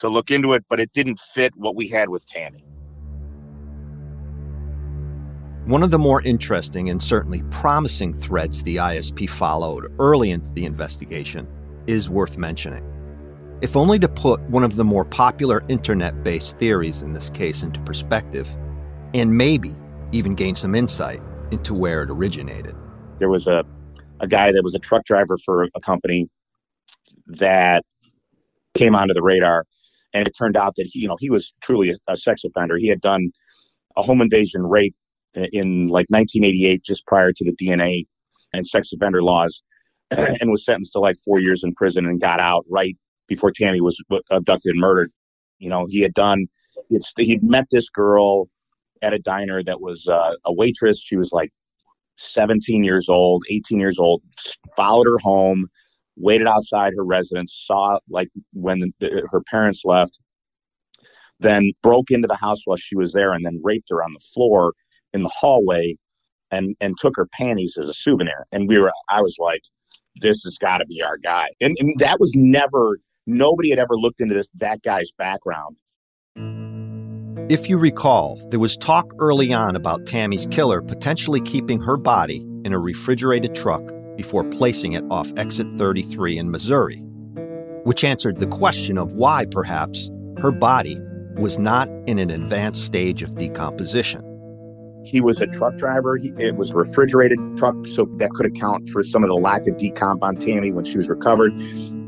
to 0.00 0.08
look 0.08 0.30
into 0.30 0.52
it 0.54 0.64
but 0.68 0.80
it 0.80 0.92
didn't 0.92 1.18
fit 1.18 1.52
what 1.56 1.76
we 1.76 1.88
had 1.88 2.08
with 2.08 2.26
tammy 2.26 2.64
One 5.66 5.82
of 5.82 5.90
the 5.90 5.98
more 5.98 6.22
interesting 6.22 6.88
and 6.88 7.02
certainly 7.02 7.42
promising 7.50 8.14
threads 8.14 8.62
the 8.62 8.76
ISP 8.76 9.28
followed 9.28 9.92
early 9.98 10.30
into 10.30 10.50
the 10.54 10.64
investigation 10.64 11.46
is 11.86 12.08
worth 12.08 12.38
mentioning. 12.38 12.84
If 13.60 13.76
only 13.76 13.98
to 13.98 14.08
put 14.08 14.40
one 14.48 14.64
of 14.64 14.76
the 14.76 14.84
more 14.84 15.04
popular 15.04 15.62
internet 15.68 16.24
based 16.24 16.56
theories 16.56 17.02
in 17.02 17.12
this 17.12 17.28
case 17.28 17.64
into 17.64 17.80
perspective, 17.80 18.48
and 19.14 19.36
maybe 19.36 19.72
even 20.12 20.34
gain 20.34 20.54
some 20.54 20.74
insight 20.74 21.20
into 21.50 21.74
where 21.74 22.02
it 22.02 22.10
originated. 22.10 22.74
There 23.18 23.28
was 23.28 23.46
a, 23.46 23.64
a 24.20 24.26
guy 24.26 24.52
that 24.52 24.62
was 24.62 24.74
a 24.74 24.78
truck 24.78 25.04
driver 25.04 25.36
for 25.44 25.64
a 25.74 25.80
company 25.80 26.28
that 27.26 27.84
came 28.74 28.94
onto 28.94 29.14
the 29.14 29.22
radar, 29.22 29.64
and 30.12 30.26
it 30.26 30.32
turned 30.38 30.56
out 30.56 30.74
that 30.76 30.86
he, 30.90 31.00
you 31.00 31.08
know, 31.08 31.16
he 31.18 31.30
was 31.30 31.52
truly 31.62 31.90
a, 31.90 32.12
a 32.12 32.16
sex 32.16 32.44
offender. 32.44 32.76
He 32.76 32.88
had 32.88 33.00
done 33.00 33.30
a 33.96 34.02
home 34.02 34.20
invasion 34.20 34.62
rape 34.62 34.94
in 35.34 35.88
like 35.88 36.06
1988, 36.08 36.82
just 36.82 37.06
prior 37.06 37.32
to 37.32 37.44
the 37.44 37.52
DNA 37.52 38.06
and 38.52 38.66
sex 38.66 38.92
offender 38.92 39.22
laws, 39.22 39.62
and 40.10 40.50
was 40.50 40.64
sentenced 40.64 40.92
to 40.92 41.00
like 41.00 41.16
four 41.24 41.38
years 41.38 41.62
in 41.62 41.74
prison 41.74 42.06
and 42.06 42.20
got 42.20 42.40
out 42.40 42.64
right 42.70 42.96
before 43.26 43.50
Tammy 43.50 43.80
was 43.80 44.00
uh, 44.10 44.18
abducted 44.30 44.70
and 44.70 44.80
murdered. 44.80 45.10
You 45.58 45.68
know, 45.68 45.86
he 45.88 46.00
had 46.00 46.14
done, 46.14 46.46
he'd 47.16 47.42
met 47.42 47.66
this 47.70 47.90
girl 47.90 48.48
at 49.02 49.14
a 49.14 49.18
diner 49.18 49.62
that 49.62 49.80
was 49.80 50.06
uh, 50.08 50.34
a 50.44 50.52
waitress. 50.52 51.02
She 51.02 51.16
was 51.16 51.32
like 51.32 51.50
17 52.16 52.84
years 52.84 53.08
old, 53.08 53.44
18 53.50 53.78
years 53.78 53.98
old, 53.98 54.22
followed 54.76 55.06
her 55.06 55.18
home, 55.18 55.66
waited 56.16 56.46
outside 56.46 56.92
her 56.96 57.04
residence, 57.04 57.62
saw 57.66 57.98
like 58.10 58.28
when 58.52 58.80
the, 58.80 58.92
the, 59.00 59.28
her 59.30 59.40
parents 59.50 59.82
left, 59.84 60.18
then 61.40 61.72
broke 61.82 62.10
into 62.10 62.26
the 62.26 62.36
house 62.36 62.62
while 62.64 62.76
she 62.76 62.96
was 62.96 63.12
there 63.12 63.32
and 63.32 63.44
then 63.46 63.60
raped 63.62 63.88
her 63.90 64.02
on 64.02 64.12
the 64.12 64.24
floor 64.34 64.72
in 65.12 65.22
the 65.22 65.32
hallway 65.32 65.96
and 66.50 66.74
and 66.80 66.96
took 66.98 67.14
her 67.16 67.26
panties 67.32 67.76
as 67.78 67.88
a 67.88 67.94
souvenir. 67.94 68.46
And 68.52 68.68
we 68.68 68.78
were 68.78 68.92
I 69.08 69.20
was 69.20 69.36
like, 69.38 69.62
this 70.16 70.42
has 70.44 70.56
got 70.58 70.78
to 70.78 70.86
be 70.86 71.02
our 71.02 71.18
guy. 71.18 71.48
And, 71.60 71.76
and 71.78 71.94
that 71.98 72.18
was 72.18 72.32
never 72.34 72.98
nobody 73.26 73.70
had 73.70 73.78
ever 73.78 73.96
looked 73.96 74.20
into 74.20 74.34
this 74.34 74.48
that 74.56 74.82
guy's 74.82 75.10
background. 75.16 75.76
If 77.50 77.66
you 77.66 77.78
recall, 77.78 78.36
there 78.50 78.60
was 78.60 78.76
talk 78.76 79.14
early 79.18 79.54
on 79.54 79.74
about 79.74 80.04
Tammy's 80.04 80.46
killer 80.50 80.82
potentially 80.82 81.40
keeping 81.40 81.80
her 81.80 81.96
body 81.96 82.46
in 82.66 82.74
a 82.74 82.78
refrigerated 82.78 83.54
truck 83.54 83.90
before 84.16 84.44
placing 84.44 84.92
it 84.92 85.04
off 85.10 85.32
exit 85.38 85.66
33 85.78 86.36
in 86.36 86.50
Missouri, 86.50 86.98
which 87.84 88.04
answered 88.04 88.38
the 88.38 88.46
question 88.46 88.98
of 88.98 89.12
why, 89.12 89.46
perhaps, 89.50 90.10
her 90.42 90.50
body 90.50 90.98
was 91.38 91.58
not 91.58 91.88
in 92.06 92.18
an 92.18 92.28
advanced 92.28 92.84
stage 92.84 93.22
of 93.22 93.34
decomposition. 93.38 94.22
He 95.06 95.22
was 95.22 95.40
a 95.40 95.46
truck 95.46 95.78
driver. 95.78 96.18
He, 96.18 96.34
it 96.36 96.56
was 96.56 96.72
a 96.72 96.74
refrigerated 96.74 97.38
truck, 97.56 97.74
so 97.86 98.06
that 98.18 98.28
could 98.32 98.44
account 98.44 98.90
for 98.90 99.02
some 99.02 99.24
of 99.24 99.28
the 99.28 99.36
lack 99.36 99.66
of 99.66 99.78
decomp 99.78 100.18
on 100.20 100.36
Tammy 100.36 100.70
when 100.70 100.84
she 100.84 100.98
was 100.98 101.08
recovered. 101.08 101.58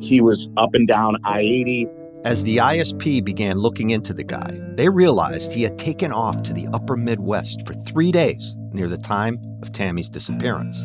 He 0.03 0.20
was 0.20 0.50
up 0.59 0.74
and 0.74 0.87
down 0.87 1.16
I 1.24 1.40
80. 1.40 1.88
As 2.22 2.42
the 2.42 2.59
ISP 2.59 3.24
began 3.24 3.56
looking 3.56 3.90
into 3.90 4.12
the 4.12 4.22
guy, 4.22 4.61
they 4.74 4.90
realized 4.90 5.54
he 5.54 5.62
had 5.62 5.78
taken 5.78 6.12
off 6.12 6.42
to 6.42 6.52
the 6.52 6.66
upper 6.74 6.94
Midwest 6.94 7.66
for 7.66 7.72
three 7.72 8.12
days 8.12 8.56
near 8.74 8.88
the 8.88 8.98
time 8.98 9.38
of 9.62 9.72
Tammy's 9.72 10.11
disappearance. 10.11 10.76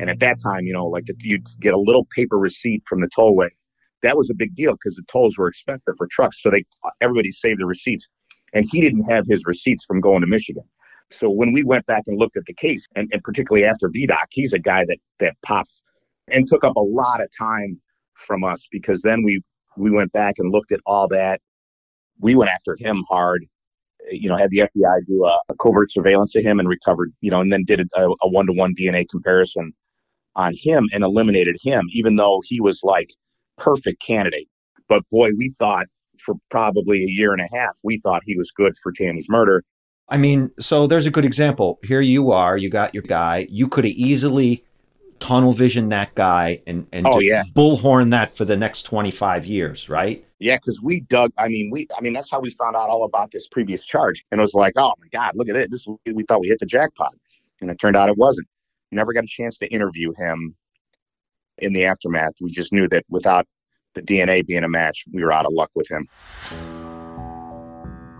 And 0.00 0.10
at 0.10 0.18
that 0.18 0.40
time, 0.42 0.66
you 0.66 0.72
know, 0.72 0.86
like 0.86 1.04
if 1.06 1.24
you'd 1.24 1.46
get 1.60 1.74
a 1.74 1.78
little 1.78 2.06
paper 2.06 2.36
receipt 2.36 2.82
from 2.88 3.00
the 3.00 3.06
tollway. 3.06 3.50
That 4.02 4.16
was 4.16 4.30
a 4.30 4.34
big 4.34 4.56
deal 4.56 4.72
because 4.72 4.96
the 4.96 5.04
tolls 5.10 5.38
were 5.38 5.46
expensive 5.46 5.94
for 5.96 6.08
trucks. 6.10 6.42
So 6.42 6.50
they 6.50 6.64
everybody 7.00 7.30
saved 7.30 7.60
the 7.60 7.66
receipts. 7.66 8.08
And 8.52 8.66
he 8.68 8.80
didn't 8.80 9.08
have 9.08 9.26
his 9.28 9.44
receipts 9.46 9.84
from 9.84 10.00
going 10.00 10.22
to 10.22 10.26
Michigan. 10.26 10.64
So 11.10 11.30
when 11.30 11.52
we 11.52 11.62
went 11.62 11.86
back 11.86 12.02
and 12.08 12.18
looked 12.18 12.36
at 12.36 12.46
the 12.46 12.54
case, 12.54 12.84
and, 12.96 13.08
and 13.12 13.22
particularly 13.22 13.64
after 13.64 13.88
VDOC, 13.88 14.26
he's 14.30 14.52
a 14.52 14.58
guy 14.58 14.84
that 14.86 14.98
that 15.20 15.36
popped 15.42 15.82
and 16.26 16.48
took 16.48 16.64
up 16.64 16.74
a 16.74 16.80
lot 16.80 17.20
of 17.20 17.28
time 17.38 17.80
from 18.14 18.42
us 18.42 18.66
because 18.72 19.02
then 19.02 19.22
we 19.22 19.40
we 19.78 19.90
went 19.90 20.12
back 20.12 20.34
and 20.38 20.52
looked 20.52 20.72
at 20.72 20.80
all 20.86 21.08
that. 21.08 21.40
We 22.20 22.34
went 22.34 22.50
after 22.50 22.76
him 22.78 23.04
hard. 23.08 23.46
You 24.10 24.28
know, 24.28 24.36
had 24.36 24.50
the 24.50 24.58
FBI 24.58 25.06
do 25.06 25.24
a, 25.24 25.38
a 25.48 25.54
covert 25.60 25.90
surveillance 25.92 26.32
to 26.32 26.42
him 26.42 26.58
and 26.58 26.68
recovered. 26.68 27.12
You 27.20 27.30
know, 27.30 27.40
and 27.40 27.52
then 27.52 27.64
did 27.64 27.80
a 27.96 28.28
one 28.28 28.46
to 28.46 28.52
one 28.52 28.74
DNA 28.74 29.08
comparison 29.08 29.72
on 30.36 30.52
him 30.56 30.88
and 30.92 31.02
eliminated 31.02 31.56
him, 31.62 31.88
even 31.92 32.16
though 32.16 32.42
he 32.44 32.60
was 32.60 32.80
like 32.82 33.10
perfect 33.58 34.00
candidate. 34.00 34.48
But 34.88 35.02
boy, 35.10 35.30
we 35.36 35.50
thought 35.58 35.86
for 36.18 36.36
probably 36.50 37.02
a 37.02 37.08
year 37.08 37.32
and 37.32 37.42
a 37.42 37.56
half, 37.56 37.78
we 37.82 38.00
thought 38.00 38.22
he 38.24 38.36
was 38.36 38.50
good 38.50 38.74
for 38.82 38.92
Tammy's 38.92 39.28
murder. 39.28 39.64
I 40.08 40.16
mean, 40.16 40.50
so 40.58 40.86
there's 40.86 41.06
a 41.06 41.10
good 41.10 41.24
example. 41.24 41.78
Here 41.82 42.00
you 42.00 42.32
are, 42.32 42.56
you 42.56 42.70
got 42.70 42.94
your 42.94 43.02
guy. 43.02 43.46
You 43.50 43.68
could 43.68 43.84
have 43.84 43.92
easily 43.92 44.64
tunnel 45.20 45.52
vision 45.52 45.88
that 45.90 46.14
guy 46.14 46.60
and, 46.66 46.86
and 46.92 47.06
oh, 47.06 47.20
yeah. 47.20 47.44
bullhorn 47.54 48.10
that 48.10 48.30
for 48.30 48.44
the 48.44 48.56
next 48.56 48.82
25 48.82 49.46
years, 49.46 49.88
right? 49.88 50.24
Yeah, 50.38 50.56
because 50.56 50.80
we 50.80 51.00
dug. 51.00 51.32
I 51.36 51.48
mean, 51.48 51.70
we. 51.72 51.88
I 51.96 52.00
mean, 52.00 52.12
that's 52.12 52.30
how 52.30 52.40
we 52.40 52.50
found 52.50 52.76
out 52.76 52.88
all 52.88 53.04
about 53.04 53.32
this 53.32 53.48
previous 53.48 53.84
charge, 53.84 54.24
and 54.30 54.40
it 54.40 54.42
was 54.42 54.54
like, 54.54 54.74
oh 54.76 54.92
my 55.00 55.08
god, 55.10 55.32
look 55.34 55.48
at 55.48 55.56
it. 55.56 55.70
This 55.70 55.84
we 56.06 56.22
thought 56.22 56.40
we 56.40 56.46
hit 56.46 56.60
the 56.60 56.66
jackpot, 56.66 57.12
and 57.60 57.70
it 57.70 57.78
turned 57.80 57.96
out 57.96 58.08
it 58.08 58.16
wasn't. 58.16 58.46
never 58.92 59.12
got 59.12 59.24
a 59.24 59.28
chance 59.28 59.58
to 59.58 59.66
interview 59.66 60.12
him 60.16 60.54
in 61.58 61.72
the 61.72 61.84
aftermath. 61.84 62.34
We 62.40 62.52
just 62.52 62.72
knew 62.72 62.88
that 62.88 63.04
without 63.08 63.46
the 63.94 64.02
DNA 64.02 64.46
being 64.46 64.62
a 64.62 64.68
match, 64.68 65.04
we 65.12 65.24
were 65.24 65.32
out 65.32 65.44
of 65.44 65.52
luck 65.52 65.70
with 65.74 65.90
him. 65.90 66.06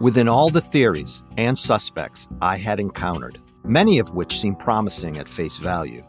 Within 0.00 0.28
all 0.28 0.50
the 0.50 0.61
theories 0.61 1.24
and 1.37 1.56
suspects 1.56 2.28
I 2.40 2.56
had 2.56 2.80
encountered, 2.80 3.38
many 3.64 3.98
of 3.98 4.14
which 4.14 4.40
seemed 4.40 4.58
promising 4.58 5.18
at 5.18 5.28
face 5.28 5.56
value, 5.56 6.04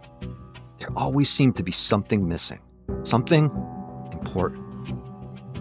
there 0.79 0.89
always 0.95 1.29
seemed 1.29 1.55
to 1.57 1.63
be 1.63 1.71
something 1.71 2.27
missing, 2.27 2.59
something 3.03 3.45
important. 4.11 4.65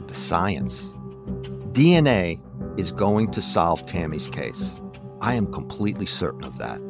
The 0.08 0.14
science. 0.14 0.92
DNA 1.72 2.40
is 2.78 2.92
going 2.92 3.30
to 3.32 3.42
solve 3.42 3.84
Tammy's 3.84 4.28
case. 4.28 4.80
I 5.20 5.34
am 5.34 5.52
completely 5.52 6.06
certain 6.06 6.44
of 6.44 6.56
that. 6.58 6.80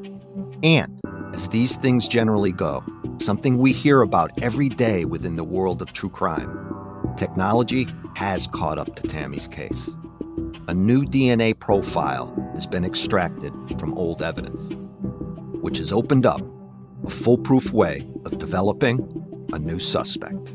And, 0.63 1.01
as 1.33 1.49
these 1.49 1.77
things 1.77 2.07
generally 2.07 2.53
go, 2.53 2.85
something 3.19 3.59
we 3.59 3.73
hear 3.73 4.03
about 4.03 4.43
every 4.43 4.69
day 4.69 5.05
within 5.05 5.37
the 5.37 5.45
world 5.45 5.83
of 5.83 5.93
true 5.93 6.11
crime. 6.11 7.15
Technology 7.17 7.87
has 8.15 8.47
caught 8.49 8.79
up 8.79 8.95
to 8.97 9.03
Tammy's 9.03 9.49
case. 9.49 9.91
A 10.69 10.75
new 10.75 11.05
DNA 11.05 11.59
profile 11.59 12.35
has 12.55 12.67
been 12.67 12.85
extracted 12.85 13.53
from 13.79 13.95
old 13.95 14.23
evidence, 14.23 14.75
which 15.61 15.79
has 15.79 15.93
opened 15.93 16.27
up 16.27 16.43
a 17.09 17.11
foolproof 17.11 17.73
way 17.73 18.07
of 18.27 18.37
developing 18.37 18.99
a 19.55 19.59
new 19.59 19.79
suspect. 19.79 20.55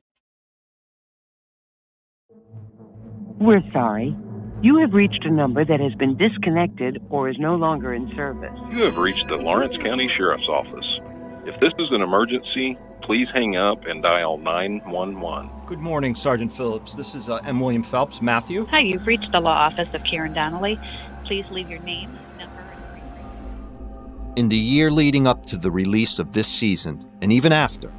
We're 3.41 3.63
sorry. 3.73 4.15
You 4.61 4.77
have 4.81 4.93
reached 4.93 5.25
a 5.25 5.31
number 5.31 5.65
that 5.65 5.79
has 5.79 5.95
been 5.95 6.15
disconnected 6.15 7.01
or 7.09 7.27
is 7.27 7.39
no 7.39 7.55
longer 7.55 7.91
in 7.91 8.13
service. 8.15 8.55
You 8.69 8.83
have 8.83 8.97
reached 8.97 9.29
the 9.29 9.35
Lawrence 9.35 9.75
County 9.77 10.07
Sheriff's 10.15 10.47
Office. 10.47 10.99
If 11.47 11.59
this 11.59 11.73
is 11.79 11.89
an 11.89 12.03
emergency, 12.03 12.77
please 13.01 13.27
hang 13.33 13.55
up 13.55 13.83
and 13.87 14.03
dial 14.03 14.37
911. 14.37 15.49
Good 15.65 15.79
morning, 15.79 16.13
Sergeant 16.13 16.53
Phillips. 16.53 16.93
This 16.93 17.15
is 17.15 17.31
uh, 17.31 17.37
M. 17.37 17.59
William 17.59 17.81
Phelps. 17.81 18.21
Matthew? 18.21 18.67
Hi, 18.67 18.81
you've 18.81 19.07
reached 19.07 19.31
the 19.31 19.39
law 19.39 19.57
office 19.57 19.89
of 19.95 20.03
Karen 20.03 20.33
Donnelly. 20.33 20.79
Please 21.25 21.45
leave 21.49 21.67
your 21.67 21.79
name, 21.79 22.15
number, 22.37 22.61
and 22.61 24.37
In 24.37 24.49
the 24.49 24.55
year 24.55 24.91
leading 24.91 25.25
up 25.25 25.47
to 25.47 25.57
the 25.57 25.71
release 25.71 26.19
of 26.19 26.33
this 26.33 26.47
season, 26.47 27.09
and 27.23 27.33
even 27.33 27.51
after, 27.51 27.91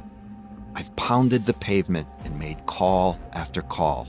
I've 0.73 0.95
pounded 0.95 1.45
the 1.45 1.53
pavement 1.55 2.07
and 2.23 2.39
made 2.39 2.65
call 2.65 3.19
after 3.33 3.61
call, 3.61 4.07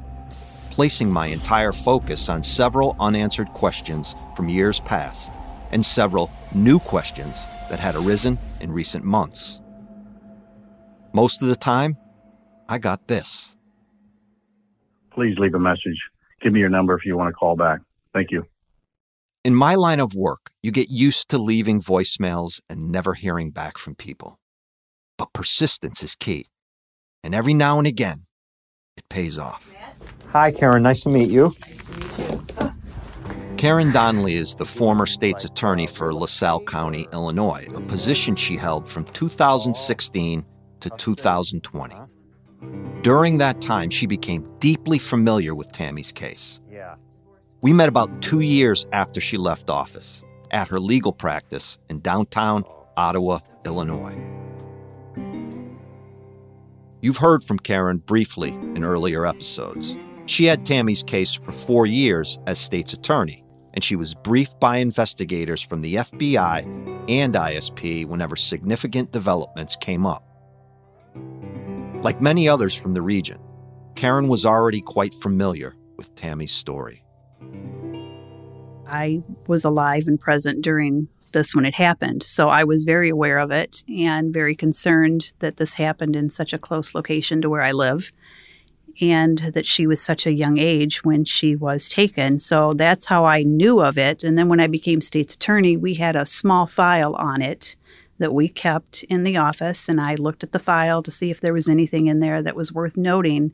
placing 0.74 1.08
my 1.08 1.28
entire 1.28 1.70
focus 1.70 2.28
on 2.28 2.42
several 2.42 2.96
unanswered 2.98 3.48
questions 3.50 4.16
from 4.34 4.48
years 4.48 4.80
past 4.80 5.34
and 5.70 5.86
several 5.86 6.32
new 6.52 6.80
questions 6.80 7.46
that 7.70 7.78
had 7.78 7.94
arisen 7.94 8.36
in 8.60 8.72
recent 8.72 9.04
months. 9.04 9.60
Most 11.12 11.42
of 11.42 11.48
the 11.48 11.54
time, 11.54 11.96
I 12.68 12.78
got 12.78 13.06
this. 13.06 13.56
Please 15.12 15.38
leave 15.38 15.54
a 15.54 15.60
message. 15.60 16.00
Give 16.42 16.52
me 16.52 16.58
your 16.58 16.70
number 16.70 16.96
if 16.98 17.04
you 17.06 17.16
want 17.16 17.28
to 17.28 17.32
call 17.32 17.54
back. 17.54 17.78
Thank 18.12 18.32
you. 18.32 18.44
In 19.44 19.54
my 19.54 19.76
line 19.76 20.00
of 20.00 20.14
work, 20.16 20.50
you 20.60 20.72
get 20.72 20.88
used 20.90 21.28
to 21.28 21.38
leaving 21.38 21.80
voicemails 21.80 22.60
and 22.68 22.90
never 22.90 23.14
hearing 23.14 23.50
back 23.52 23.78
from 23.78 23.94
people. 23.94 24.40
But 25.18 25.32
persistence 25.32 26.02
is 26.02 26.16
key. 26.16 26.46
And 27.22 27.32
every 27.32 27.54
now 27.54 27.78
and 27.78 27.86
again, 27.86 28.24
it 28.96 29.08
pays 29.08 29.38
off. 29.38 29.68
Hi, 30.34 30.50
Karen. 30.50 30.82
Nice 30.82 31.02
to 31.02 31.10
meet 31.10 31.30
you. 31.30 31.54
Karen 33.56 33.92
Donnelly 33.92 34.34
is 34.34 34.56
the 34.56 34.64
former 34.64 35.06
state's 35.06 35.44
attorney 35.44 35.86
for 35.86 36.12
LaSalle 36.12 36.64
County, 36.64 37.06
Illinois, 37.12 37.64
a 37.72 37.80
position 37.80 38.34
she 38.34 38.56
held 38.56 38.88
from 38.88 39.04
2016 39.04 40.44
to 40.80 40.90
2020. 40.90 41.94
During 43.02 43.38
that 43.38 43.60
time, 43.60 43.90
she 43.90 44.08
became 44.08 44.52
deeply 44.58 44.98
familiar 44.98 45.54
with 45.54 45.70
Tammy's 45.70 46.10
case. 46.10 46.60
We 47.60 47.72
met 47.72 47.88
about 47.88 48.20
two 48.20 48.40
years 48.40 48.88
after 48.92 49.20
she 49.20 49.36
left 49.36 49.70
office 49.70 50.24
at 50.50 50.66
her 50.66 50.80
legal 50.80 51.12
practice 51.12 51.78
in 51.88 52.00
downtown 52.00 52.64
Ottawa, 52.96 53.38
Illinois. 53.64 54.16
You've 57.00 57.18
heard 57.18 57.44
from 57.44 57.60
Karen 57.60 57.98
briefly 57.98 58.50
in 58.50 58.82
earlier 58.82 59.26
episodes. 59.26 59.96
She 60.26 60.46
had 60.46 60.64
Tammy's 60.64 61.02
case 61.02 61.34
for 61.34 61.52
four 61.52 61.86
years 61.86 62.38
as 62.46 62.58
state's 62.58 62.94
attorney, 62.94 63.44
and 63.74 63.84
she 63.84 63.96
was 63.96 64.14
briefed 64.14 64.58
by 64.58 64.78
investigators 64.78 65.60
from 65.60 65.82
the 65.82 65.96
FBI 65.96 67.10
and 67.10 67.34
ISP 67.34 68.06
whenever 68.06 68.36
significant 68.36 69.12
developments 69.12 69.76
came 69.76 70.06
up. 70.06 70.24
Like 72.02 72.20
many 72.20 72.48
others 72.48 72.74
from 72.74 72.92
the 72.92 73.02
region, 73.02 73.38
Karen 73.94 74.28
was 74.28 74.46
already 74.46 74.80
quite 74.80 75.14
familiar 75.14 75.76
with 75.96 76.14
Tammy's 76.14 76.52
story. 76.52 77.04
I 78.86 79.22
was 79.46 79.64
alive 79.64 80.04
and 80.06 80.20
present 80.20 80.62
during 80.62 81.08
this 81.32 81.54
when 81.54 81.66
it 81.66 81.74
happened. 81.74 82.22
So 82.22 82.48
I 82.48 82.64
was 82.64 82.84
very 82.84 83.10
aware 83.10 83.38
of 83.38 83.50
it 83.50 83.84
and 83.88 84.32
very 84.32 84.54
concerned 84.54 85.34
that 85.40 85.58
this 85.58 85.74
happened 85.74 86.16
in 86.16 86.30
such 86.30 86.52
a 86.52 86.58
close 86.58 86.94
location 86.94 87.42
to 87.42 87.50
where 87.50 87.62
I 87.62 87.72
live 87.72 88.10
and 89.00 89.38
that 89.38 89.66
she 89.66 89.86
was 89.86 90.00
such 90.00 90.26
a 90.26 90.32
young 90.32 90.58
age 90.58 91.04
when 91.04 91.24
she 91.24 91.56
was 91.56 91.88
taken. 91.88 92.38
So 92.38 92.72
that's 92.72 93.06
how 93.06 93.24
I 93.24 93.42
knew 93.42 93.80
of 93.80 93.98
it. 93.98 94.24
And 94.24 94.38
then 94.38 94.48
when 94.48 94.60
I 94.60 94.66
became 94.66 95.00
state's 95.00 95.34
attorney, 95.34 95.76
we 95.76 95.94
had 95.94 96.16
a 96.16 96.26
small 96.26 96.66
file 96.66 97.14
on 97.16 97.42
it 97.42 97.76
that 98.18 98.34
we 98.34 98.48
kept 98.48 99.02
in 99.04 99.24
the 99.24 99.36
office. 99.36 99.88
And 99.88 100.00
I 100.00 100.14
looked 100.14 100.42
at 100.42 100.52
the 100.52 100.58
file 100.58 101.02
to 101.02 101.10
see 101.10 101.30
if 101.30 101.40
there 101.40 101.52
was 101.52 101.68
anything 101.68 102.06
in 102.06 102.20
there 102.20 102.42
that 102.42 102.56
was 102.56 102.72
worth 102.72 102.96
noting. 102.96 103.52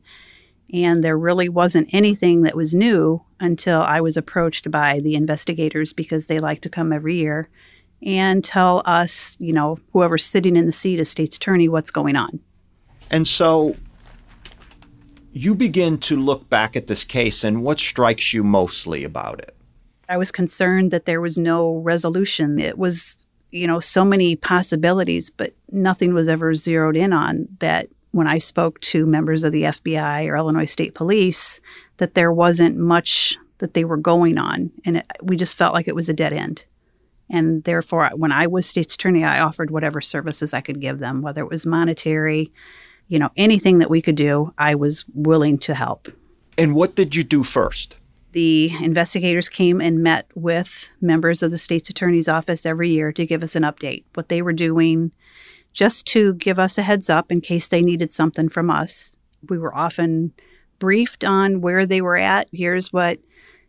And 0.72 1.02
there 1.02 1.18
really 1.18 1.48
wasn't 1.48 1.88
anything 1.92 2.42
that 2.42 2.56
was 2.56 2.74
new 2.74 3.22
until 3.40 3.80
I 3.80 4.00
was 4.00 4.16
approached 4.16 4.70
by 4.70 5.00
the 5.00 5.14
investigators 5.14 5.92
because 5.92 6.26
they 6.26 6.38
like 6.38 6.60
to 6.60 6.68
come 6.68 6.92
every 6.92 7.16
year 7.16 7.48
and 8.02 8.44
tell 8.44 8.82
us, 8.86 9.36
you 9.40 9.52
know, 9.52 9.78
whoever's 9.92 10.24
sitting 10.24 10.56
in 10.56 10.66
the 10.66 10.72
seat 10.72 11.00
as 11.00 11.08
state's 11.08 11.36
attorney, 11.36 11.68
what's 11.68 11.90
going 11.90 12.16
on. 12.16 12.40
And 13.10 13.26
so 13.26 13.76
you 15.32 15.54
begin 15.54 15.98
to 15.98 16.16
look 16.16 16.48
back 16.48 16.76
at 16.76 16.86
this 16.86 17.04
case, 17.04 17.44
and 17.44 17.62
what 17.62 17.78
strikes 17.78 18.32
you 18.32 18.42
mostly 18.42 19.04
about 19.04 19.40
it? 19.40 19.54
I 20.08 20.16
was 20.16 20.32
concerned 20.32 20.90
that 20.90 21.06
there 21.06 21.20
was 21.20 21.38
no 21.38 21.76
resolution. 21.76 22.58
It 22.58 22.78
was, 22.78 23.26
you 23.50 23.66
know, 23.66 23.78
so 23.78 24.04
many 24.04 24.34
possibilities, 24.34 25.30
but 25.30 25.54
nothing 25.70 26.14
was 26.14 26.28
ever 26.28 26.54
zeroed 26.54 26.96
in 26.96 27.12
on 27.12 27.46
that 27.60 27.88
when 28.10 28.26
I 28.26 28.38
spoke 28.38 28.80
to 28.80 29.06
members 29.06 29.44
of 29.44 29.52
the 29.52 29.62
FBI 29.62 30.26
or 30.26 30.36
Illinois 30.36 30.64
State 30.64 30.94
Police, 30.94 31.60
that 31.98 32.14
there 32.14 32.32
wasn't 32.32 32.76
much 32.76 33.38
that 33.58 33.74
they 33.74 33.84
were 33.84 33.96
going 33.96 34.36
on. 34.36 34.72
And 34.84 34.96
it, 34.96 35.06
we 35.22 35.36
just 35.36 35.56
felt 35.56 35.74
like 35.74 35.86
it 35.86 35.94
was 35.94 36.08
a 36.08 36.14
dead 36.14 36.32
end. 36.32 36.64
And 37.30 37.62
therefore, 37.62 38.10
when 38.16 38.32
I 38.32 38.48
was 38.48 38.66
state's 38.66 38.96
attorney, 38.96 39.22
I 39.22 39.38
offered 39.38 39.70
whatever 39.70 40.00
services 40.00 40.52
I 40.52 40.60
could 40.60 40.80
give 40.80 40.98
them, 40.98 41.22
whether 41.22 41.42
it 41.42 41.48
was 41.48 41.64
monetary, 41.64 42.50
you 43.10 43.18
know, 43.18 43.30
anything 43.36 43.80
that 43.80 43.90
we 43.90 44.00
could 44.00 44.14
do, 44.14 44.54
I 44.56 44.76
was 44.76 45.04
willing 45.12 45.58
to 45.58 45.74
help. 45.74 46.08
And 46.56 46.76
what 46.76 46.94
did 46.94 47.16
you 47.16 47.24
do 47.24 47.42
first? 47.42 47.96
The 48.32 48.70
investigators 48.80 49.48
came 49.48 49.80
and 49.80 50.00
met 50.00 50.30
with 50.36 50.92
members 51.00 51.42
of 51.42 51.50
the 51.50 51.58
state's 51.58 51.90
attorney's 51.90 52.28
office 52.28 52.64
every 52.64 52.90
year 52.90 53.10
to 53.12 53.26
give 53.26 53.42
us 53.42 53.56
an 53.56 53.64
update, 53.64 54.04
what 54.14 54.28
they 54.28 54.42
were 54.42 54.52
doing, 54.52 55.10
just 55.72 56.06
to 56.06 56.34
give 56.34 56.60
us 56.60 56.78
a 56.78 56.82
heads 56.82 57.10
up 57.10 57.32
in 57.32 57.40
case 57.40 57.66
they 57.66 57.82
needed 57.82 58.12
something 58.12 58.48
from 58.48 58.70
us. 58.70 59.16
We 59.48 59.58
were 59.58 59.74
often 59.74 60.32
briefed 60.78 61.24
on 61.24 61.60
where 61.60 61.86
they 61.86 62.00
were 62.00 62.16
at. 62.16 62.46
Here's 62.52 62.92
what, 62.92 63.18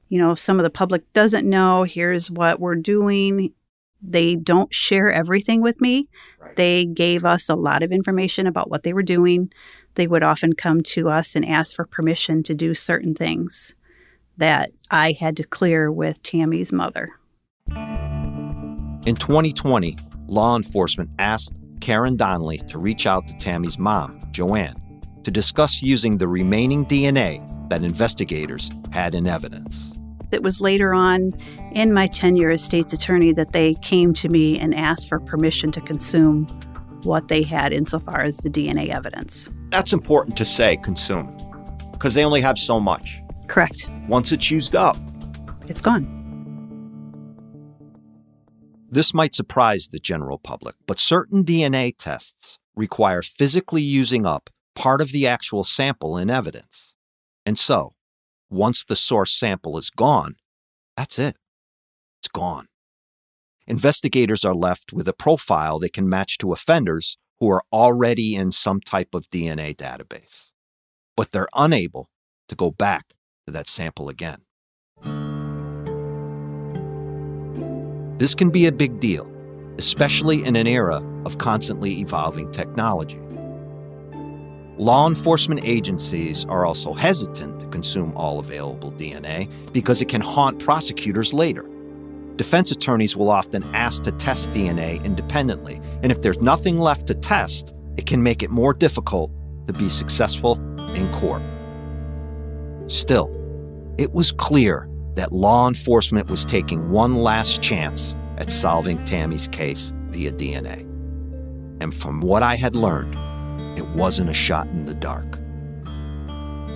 you 0.10 0.20
know, 0.20 0.36
some 0.36 0.60
of 0.60 0.64
the 0.64 0.70
public 0.70 1.12
doesn't 1.14 1.50
know. 1.50 1.82
Here's 1.82 2.30
what 2.30 2.60
we're 2.60 2.76
doing. 2.76 3.54
They 4.02 4.36
don't 4.36 4.74
share 4.74 5.12
everything 5.12 5.62
with 5.62 5.80
me. 5.80 6.08
Right. 6.40 6.56
They 6.56 6.86
gave 6.86 7.26
us 7.26 7.50
a 7.50 7.56
lot 7.56 7.84
of 7.84 7.92
information 7.92 8.48
about 8.48 8.70
what 8.70 8.84
they 8.84 8.94
were 8.94 9.04
doing. 9.04 9.52
They 9.96 10.08
would 10.08 10.24
often 10.24 10.54
come 10.54 10.82
to 10.84 11.10
us 11.10 11.36
and 11.36 11.46
ask 11.46 11.76
for 11.76 11.86
permission 11.86 12.44
to 12.44 12.56
do 12.56 12.74
certain 12.74 13.14
things 13.14 13.76
that 14.38 14.72
I 14.90 15.12
had 15.20 15.38
to 15.38 15.44
clear 15.44 15.92
with 15.92 16.24
Tammy's 16.24 16.72
mother. 16.72 17.12
In 19.06 19.16
2020, 19.16 19.98
law 20.28 20.56
enforcement 20.56 21.10
asked 21.20 21.54
Karen 21.80 22.16
Donnelly 22.16 22.60
to 22.70 22.78
reach 22.78 23.06
out 23.06 23.28
to 23.28 23.38
Tammy's 23.38 23.78
mom, 23.78 24.22
Joanne, 24.32 24.76
to 25.24 25.32
discuss 25.32 25.82
using 25.82 26.18
the 26.18 26.28
remaining 26.28 26.86
DNA 26.86 27.48
that 27.70 27.84
investigators 27.84 28.70
had 28.92 29.16
in 29.16 29.28
evidence. 29.28 29.91
It 30.32 30.44
was 30.44 30.62
later 30.62 30.94
on 30.94 31.34
in 31.74 31.94
my 31.94 32.08
tenure 32.08 32.52
as 32.52 32.64
state's 32.64 32.94
attorney 32.94 33.34
that 33.34 33.52
they 33.52 33.74
came 33.76 34.14
to 34.16 34.30
me 34.30 34.58
and 34.58 34.74
asked 34.74 35.10
for 35.10 35.20
permission 35.20 35.72
to 35.74 35.82
consume 35.82 36.48
what 37.04 37.28
they 37.28 37.44
had 37.44 37.74
insofar 37.74 38.22
as 38.22 38.38
the 38.38 38.50
DNA 38.50 38.90
evidence. 38.90 39.52
That's 39.70 39.94
important 39.94 40.38
to 40.38 40.46
say, 40.46 40.78
consume, 40.78 41.36
because 41.92 42.14
they 42.14 42.24
only 42.24 42.42
have 42.42 42.58
so 42.58 42.80
much. 42.80 43.22
Correct. 43.48 43.90
Once 44.08 44.32
it's 44.32 44.50
used 44.50 44.76
up, 44.76 44.98
it's 45.68 45.82
gone. 45.82 46.20
This 48.90 49.14
might 49.14 49.34
surprise 49.34 49.88
the 49.88 50.00
general 50.00 50.38
public, 50.38 50.76
but 50.86 51.00
certain 51.00 51.44
DNA 51.44 51.94
tests 51.98 52.60
require 52.76 53.22
physically 53.22 53.82
using 53.82 54.26
up 54.26 54.50
part 54.76 55.02
of 55.02 55.12
the 55.12 55.28
actual 55.28 55.64
sample 55.64 56.18
in 56.18 56.30
evidence. 56.30 56.96
And 57.46 57.58
so, 57.58 57.94
once 58.52 58.84
the 58.84 58.96
source 58.96 59.34
sample 59.34 59.78
is 59.78 59.90
gone, 59.90 60.36
that's 60.98 61.18
it. 61.18 61.38
It's 62.20 62.28
gone. 62.28 62.68
Investigators 63.66 64.44
are 64.44 64.54
left 64.54 64.92
with 64.92 65.08
a 65.08 65.14
profile 65.14 65.80
they 65.80 65.90
can 65.90 66.10
match 66.10 66.38
to 66.40 66.52
offenders 66.52 67.18
who 67.40 67.50
are 67.50 67.64
already 67.72 68.36
in 68.36 68.52
some 68.52 68.82
type 68.82 69.16
of 69.16 69.30
DNA 69.30 69.74
database. 69.74 70.52
But 71.16 71.32
they're 71.32 71.48
unable 71.56 72.10
to 72.50 72.56
go 72.56 72.70
back 72.70 73.14
to 73.48 73.54
that 73.54 73.68
sample 73.68 74.10
again. 74.10 74.42
This 78.20 78.36
can 78.36 78.52
be 78.52 78.68
a 78.68 78.72
big 78.72 79.00
deal, 79.00 79.32
especially 79.78 80.44
in 80.44 80.56
an 80.56 80.68
era 80.68 81.02
of 81.26 81.38
constantly 81.38 82.00
evolving 82.02 82.52
technology. 82.52 83.20
Law 84.78 85.08
enforcement 85.08 85.62
agencies 85.64 86.46
are 86.46 86.66
also 86.66 86.94
hesitant 86.94 87.61
consume 87.72 88.14
all 88.16 88.40
available 88.40 88.92
DNA 88.92 89.50
because 89.72 90.02
it 90.02 90.10
can 90.10 90.22
haunt 90.22 90.60
prosecutors 90.60 91.34
later. 91.34 91.68
Defense 92.36 92.72
attorneys 92.72 93.16
will 93.16 93.30
often 93.30 93.64
ask 93.74 94.04
to 94.04 94.12
test 94.14 94.52
DNA 94.52 95.04
independently, 95.04 95.82
and 96.02 96.12
if 96.12 96.22
there's 96.22 96.42
nothing 96.42 96.80
left 96.80 97.08
to 97.08 97.14
test, 97.14 97.74
it 97.98 98.06
can 98.06 98.24
make 98.24 98.42
it 98.42 98.50
more 98.50 98.74
difficult 98.74 99.32
to 99.68 99.74
be 99.74 99.90
successful 99.90 100.54
in 100.96 101.12
court. 101.14 101.42
Still, 102.88 103.30
it 103.98 104.12
was 104.12 104.32
clear 104.32 104.90
that 105.16 105.32
law 105.32 105.68
enforcement 105.68 106.30
was 106.30 106.46
taking 106.46 106.90
one 106.90 107.16
last 107.16 107.62
chance 107.62 108.16
at 108.38 108.52
solving 108.52 109.04
Tammy's 109.06 109.48
case 109.48 109.94
via 110.08 110.32
DNA. 110.32 110.82
And 111.82 111.94
from 111.94 112.22
what 112.22 112.44
I 112.44 112.56
had 112.56 112.76
learned, 112.76 113.16
it 113.78 113.88
wasn't 113.90 114.30
a 114.30 114.34
shot 114.34 114.68
in 114.68 114.86
the 114.86 114.94
dark. 114.94 115.41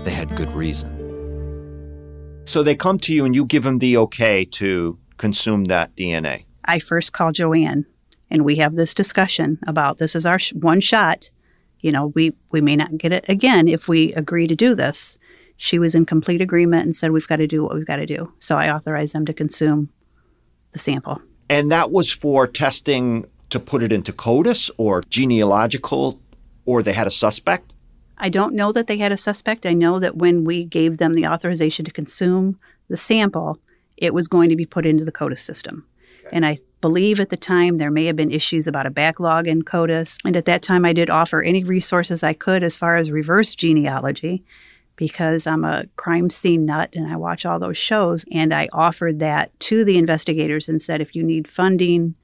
They 0.05 0.11
had 0.11 0.35
good 0.37 0.53
reason. 0.55 0.93
So 2.45 2.63
they 2.63 2.75
come 2.75 2.97
to 2.99 3.13
you 3.13 3.25
and 3.25 3.35
you 3.35 3.45
give 3.45 3.63
them 3.63 3.79
the 3.79 3.97
okay 3.97 4.45
to 4.45 4.97
consume 5.17 5.65
that 5.65 5.95
DNA. 5.95 6.45
I 6.63 6.79
first 6.79 7.11
call 7.11 7.33
Joanne 7.33 7.85
and 8.31 8.45
we 8.45 8.55
have 8.57 8.75
this 8.75 8.93
discussion 8.93 9.59
about 9.67 9.97
this 9.97 10.15
is 10.15 10.25
our 10.25 10.39
sh- 10.39 10.53
one 10.53 10.79
shot. 10.79 11.29
You 11.81 11.91
know, 11.91 12.07
we, 12.15 12.33
we 12.51 12.61
may 12.61 12.77
not 12.77 12.97
get 12.97 13.11
it 13.11 13.25
again 13.27 13.67
if 13.67 13.89
we 13.89 14.13
agree 14.13 14.47
to 14.47 14.55
do 14.55 14.73
this 14.73 15.17
she 15.57 15.79
was 15.79 15.95
in 15.95 16.05
complete 16.05 16.41
agreement 16.41 16.83
and 16.83 16.95
said, 16.95 17.11
We've 17.11 17.27
got 17.27 17.37
to 17.37 17.47
do 17.47 17.63
what 17.63 17.75
we've 17.75 17.85
got 17.85 17.97
to 17.97 18.05
do. 18.05 18.31
So 18.39 18.57
I 18.57 18.73
authorized 18.73 19.13
them 19.13 19.25
to 19.25 19.33
consume 19.33 19.89
the 20.71 20.79
sample. 20.79 21.21
And 21.49 21.71
that 21.71 21.91
was 21.91 22.11
for 22.11 22.47
testing 22.47 23.25
to 23.51 23.59
put 23.59 23.83
it 23.83 23.93
into 23.93 24.11
CODIS 24.11 24.71
or 24.77 25.03
genealogical, 25.09 26.19
or 26.65 26.81
they 26.81 26.93
had 26.93 27.07
a 27.07 27.11
suspect? 27.11 27.74
I 28.18 28.30
don't 28.30 28.55
know 28.55 28.72
that 28.72 28.88
they 28.88 28.97
had 28.97 29.11
a 29.11 29.18
suspect. 29.18 29.66
I 29.66 29.74
know 29.74 29.99
that 29.99 30.18
when 30.18 30.43
we 30.43 30.66
gave 30.66 30.97
them 30.97 31.13
the 31.13 31.28
authorization 31.28 31.86
to 31.86 31.91
consume 31.91 32.59
the 32.88 32.97
sample, 32.97 33.59
it 33.97 34.13
was 34.13 34.28
going 34.28 34.49
to 34.49 34.55
be 34.55 34.66
put 34.66 34.86
into 34.86 35.05
the 35.05 35.11
CODIS 35.11 35.39
system. 35.39 35.86
Okay. 36.26 36.36
And 36.36 36.45
I 36.45 36.59
believe 36.82 37.20
at 37.20 37.30
the 37.30 37.38
time 37.38 37.78
there 37.78 37.91
may 37.91 38.05
have 38.05 38.16
been 38.16 38.32
issues 38.32 38.68
about 38.68 38.86
a 38.86 38.91
backlog 38.91 39.47
in 39.47 39.63
CODIS. 39.63 40.20
And 40.26 40.38
at 40.38 40.45
that 40.45 40.61
time, 40.61 40.86
I 40.86 40.93
did 40.93 41.09
offer 41.09 41.41
any 41.41 41.63
resources 41.63 42.24
I 42.24 42.34
could 42.34 42.63
as 42.63 42.78
far 42.78 42.95
as 42.95 43.11
reverse 43.11 43.55
genealogy 43.55 44.43
because 44.95 45.45
I'm 45.45 45.66
a 45.66 45.86
crime 45.97 46.30
scene 46.30 46.66
nut 46.66 46.95
and 46.95 47.11
I 47.11 47.18
watch 47.18 47.45
all 47.45 47.59
those 47.59 47.78
shows. 47.78 48.26
And 48.32 48.53
I 48.53 48.70
offered 48.72 49.20
that 49.20 49.57
to 49.61 49.84
the 49.84 49.97
investigators 49.97 50.70
and 50.70 50.82
said, 50.82 51.01
if 51.01 51.16
you 51.16 51.24
need 51.24 51.47
funding 51.47 52.16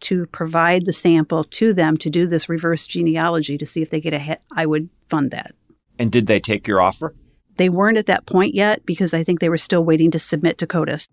to 0.00 0.26
provide 0.26 0.86
the 0.86 0.92
sample 0.92 1.44
to 1.44 1.72
them 1.72 1.96
to 1.98 2.10
do 2.10 2.26
this 2.26 2.48
reverse 2.48 2.86
genealogy 2.86 3.58
to 3.58 3.66
see 3.66 3.82
if 3.82 3.90
they 3.90 4.00
get 4.00 4.12
a 4.12 4.18
hit, 4.18 4.40
I 4.52 4.66
would 4.66 4.88
fund 5.08 5.30
that. 5.30 5.54
And 5.98 6.10
did 6.10 6.26
they 6.26 6.40
take 6.40 6.66
your 6.66 6.80
offer? 6.80 7.14
They 7.56 7.68
weren't 7.68 7.98
at 7.98 8.06
that 8.06 8.26
point 8.26 8.54
yet 8.54 8.86
because 8.86 9.12
I 9.12 9.22
think 9.22 9.40
they 9.40 9.50
were 9.50 9.58
still 9.58 9.84
waiting 9.84 10.10
to 10.12 10.18
submit 10.18 10.58
to 10.58 10.66
CODIS. 10.66 11.06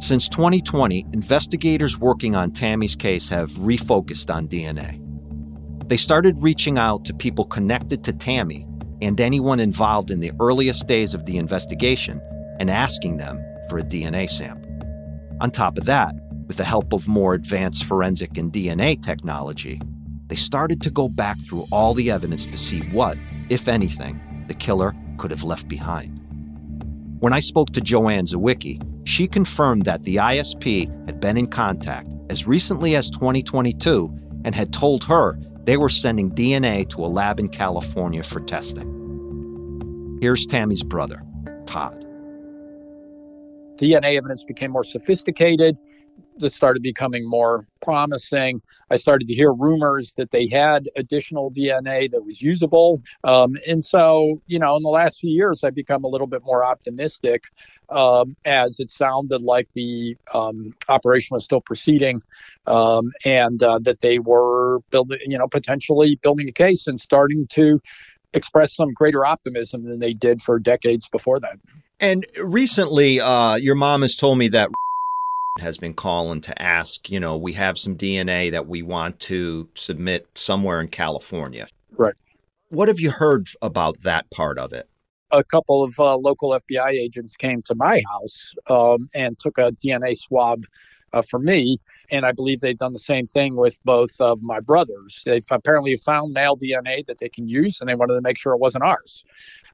Since 0.00 0.28
2020, 0.30 1.06
investigators 1.12 1.98
working 1.98 2.34
on 2.34 2.50
Tammy's 2.50 2.96
case 2.96 3.28
have 3.28 3.50
refocused 3.52 4.34
on 4.34 4.48
DNA. 4.48 4.98
They 5.88 5.96
started 5.96 6.42
reaching 6.42 6.78
out 6.78 7.04
to 7.04 7.14
people 7.14 7.44
connected 7.44 8.02
to 8.04 8.12
Tammy 8.12 8.66
and 9.00 9.20
anyone 9.20 9.60
involved 9.60 10.10
in 10.10 10.20
the 10.20 10.32
earliest 10.40 10.86
days 10.86 11.12
of 11.12 11.24
the 11.24 11.36
investigation 11.36 12.20
and 12.58 12.70
asking 12.70 13.18
them 13.18 13.38
for 13.68 13.78
a 13.78 13.82
DNA 13.82 14.28
sample. 14.28 14.70
On 15.40 15.50
top 15.50 15.76
of 15.76 15.84
that, 15.84 16.14
with 16.52 16.58
the 16.58 16.64
help 16.64 16.92
of 16.92 17.08
more 17.08 17.32
advanced 17.32 17.82
forensic 17.84 18.36
and 18.36 18.52
DNA 18.52 19.02
technology, 19.02 19.80
they 20.26 20.36
started 20.36 20.82
to 20.82 20.90
go 20.90 21.08
back 21.08 21.38
through 21.38 21.64
all 21.72 21.94
the 21.94 22.10
evidence 22.10 22.46
to 22.46 22.58
see 22.58 22.80
what, 22.90 23.16
if 23.48 23.68
anything, 23.68 24.20
the 24.48 24.54
killer 24.54 24.92
could 25.16 25.30
have 25.30 25.42
left 25.42 25.66
behind. 25.66 26.20
When 27.20 27.32
I 27.32 27.38
spoke 27.38 27.70
to 27.70 27.80
Joanne 27.80 28.26
Zywicki, 28.26 28.86
she 29.08 29.26
confirmed 29.26 29.86
that 29.86 30.02
the 30.02 30.16
ISP 30.16 30.90
had 31.06 31.20
been 31.20 31.38
in 31.38 31.46
contact 31.46 32.10
as 32.28 32.46
recently 32.46 32.96
as 32.96 33.08
2022 33.08 34.14
and 34.44 34.54
had 34.54 34.74
told 34.74 35.04
her 35.04 35.38
they 35.64 35.78
were 35.78 35.88
sending 35.88 36.30
DNA 36.30 36.86
to 36.90 37.02
a 37.02 37.08
lab 37.08 37.40
in 37.40 37.48
California 37.48 38.22
for 38.22 38.40
testing. 38.40 40.18
Here's 40.20 40.44
Tammy's 40.44 40.82
brother, 40.82 41.22
Todd. 41.64 42.04
DNA 43.78 44.18
evidence 44.18 44.44
became 44.44 44.70
more 44.70 44.84
sophisticated. 44.84 45.78
This 46.42 46.56
started 46.56 46.82
becoming 46.82 47.28
more 47.28 47.66
promising. 47.80 48.60
I 48.90 48.96
started 48.96 49.28
to 49.28 49.34
hear 49.34 49.52
rumors 49.52 50.14
that 50.16 50.32
they 50.32 50.48
had 50.48 50.88
additional 50.96 51.52
DNA 51.52 52.10
that 52.10 52.24
was 52.24 52.42
usable. 52.42 53.00
Um, 53.22 53.54
and 53.66 53.84
so, 53.84 54.42
you 54.48 54.58
know, 54.58 54.76
in 54.76 54.82
the 54.82 54.88
last 54.88 55.20
few 55.20 55.30
years, 55.30 55.62
I've 55.62 55.74
become 55.74 56.02
a 56.02 56.08
little 56.08 56.26
bit 56.26 56.42
more 56.44 56.64
optimistic 56.64 57.44
um, 57.88 58.36
as 58.44 58.80
it 58.80 58.90
sounded 58.90 59.40
like 59.40 59.68
the 59.74 60.16
um, 60.34 60.74
operation 60.88 61.34
was 61.34 61.44
still 61.44 61.60
proceeding 61.60 62.22
um, 62.66 63.12
and 63.24 63.62
uh, 63.62 63.78
that 63.78 64.00
they 64.00 64.18
were 64.18 64.80
building, 64.90 65.18
you 65.26 65.38
know, 65.38 65.46
potentially 65.46 66.18
building 66.22 66.48
a 66.48 66.52
case 66.52 66.88
and 66.88 66.98
starting 66.98 67.46
to 67.50 67.80
express 68.34 68.74
some 68.74 68.92
greater 68.92 69.24
optimism 69.24 69.84
than 69.84 70.00
they 70.00 70.12
did 70.12 70.42
for 70.42 70.58
decades 70.58 71.08
before 71.08 71.38
that. 71.38 71.58
And 72.00 72.26
recently, 72.42 73.20
uh, 73.20 73.54
your 73.54 73.76
mom 73.76 74.02
has 74.02 74.16
told 74.16 74.36
me 74.36 74.48
that 74.48 74.70
has 75.58 75.78
been 75.78 75.94
calling 75.94 76.40
to 76.42 76.62
ask, 76.62 77.10
you 77.10 77.20
know, 77.20 77.36
we 77.36 77.52
have 77.52 77.78
some 77.78 77.96
DNA 77.96 78.50
that 78.50 78.66
we 78.66 78.82
want 78.82 79.18
to 79.20 79.68
submit 79.74 80.26
somewhere 80.34 80.80
in 80.80 80.88
California. 80.88 81.66
Right. 81.96 82.14
What 82.68 82.88
have 82.88 83.00
you 83.00 83.10
heard 83.10 83.48
about 83.60 84.00
that 84.02 84.30
part 84.30 84.58
of 84.58 84.72
it? 84.72 84.88
A 85.30 85.44
couple 85.44 85.82
of 85.82 85.94
uh, 85.98 86.16
local 86.16 86.50
FBI 86.50 86.90
agents 86.90 87.36
came 87.36 87.62
to 87.62 87.74
my 87.74 88.02
house 88.10 88.54
um, 88.68 89.08
and 89.14 89.38
took 89.38 89.58
a 89.58 89.72
DNA 89.72 90.16
swab 90.16 90.64
uh, 91.12 91.22
for 91.22 91.38
me. 91.38 91.78
And 92.10 92.24
I 92.24 92.32
believe 92.32 92.60
they've 92.60 92.76
done 92.76 92.92
the 92.92 92.98
same 92.98 93.26
thing 93.26 93.56
with 93.56 93.78
both 93.84 94.20
of 94.20 94.42
my 94.42 94.60
brothers. 94.60 95.22
They've 95.24 95.44
apparently 95.50 95.96
found 95.96 96.32
male 96.32 96.56
DNA 96.56 97.04
that 97.06 97.18
they 97.18 97.28
can 97.28 97.48
use, 97.48 97.80
and 97.80 97.88
they 97.88 97.94
wanted 97.94 98.14
to 98.14 98.22
make 98.22 98.38
sure 98.38 98.54
it 98.54 98.60
wasn't 98.60 98.84
ours. 98.84 99.24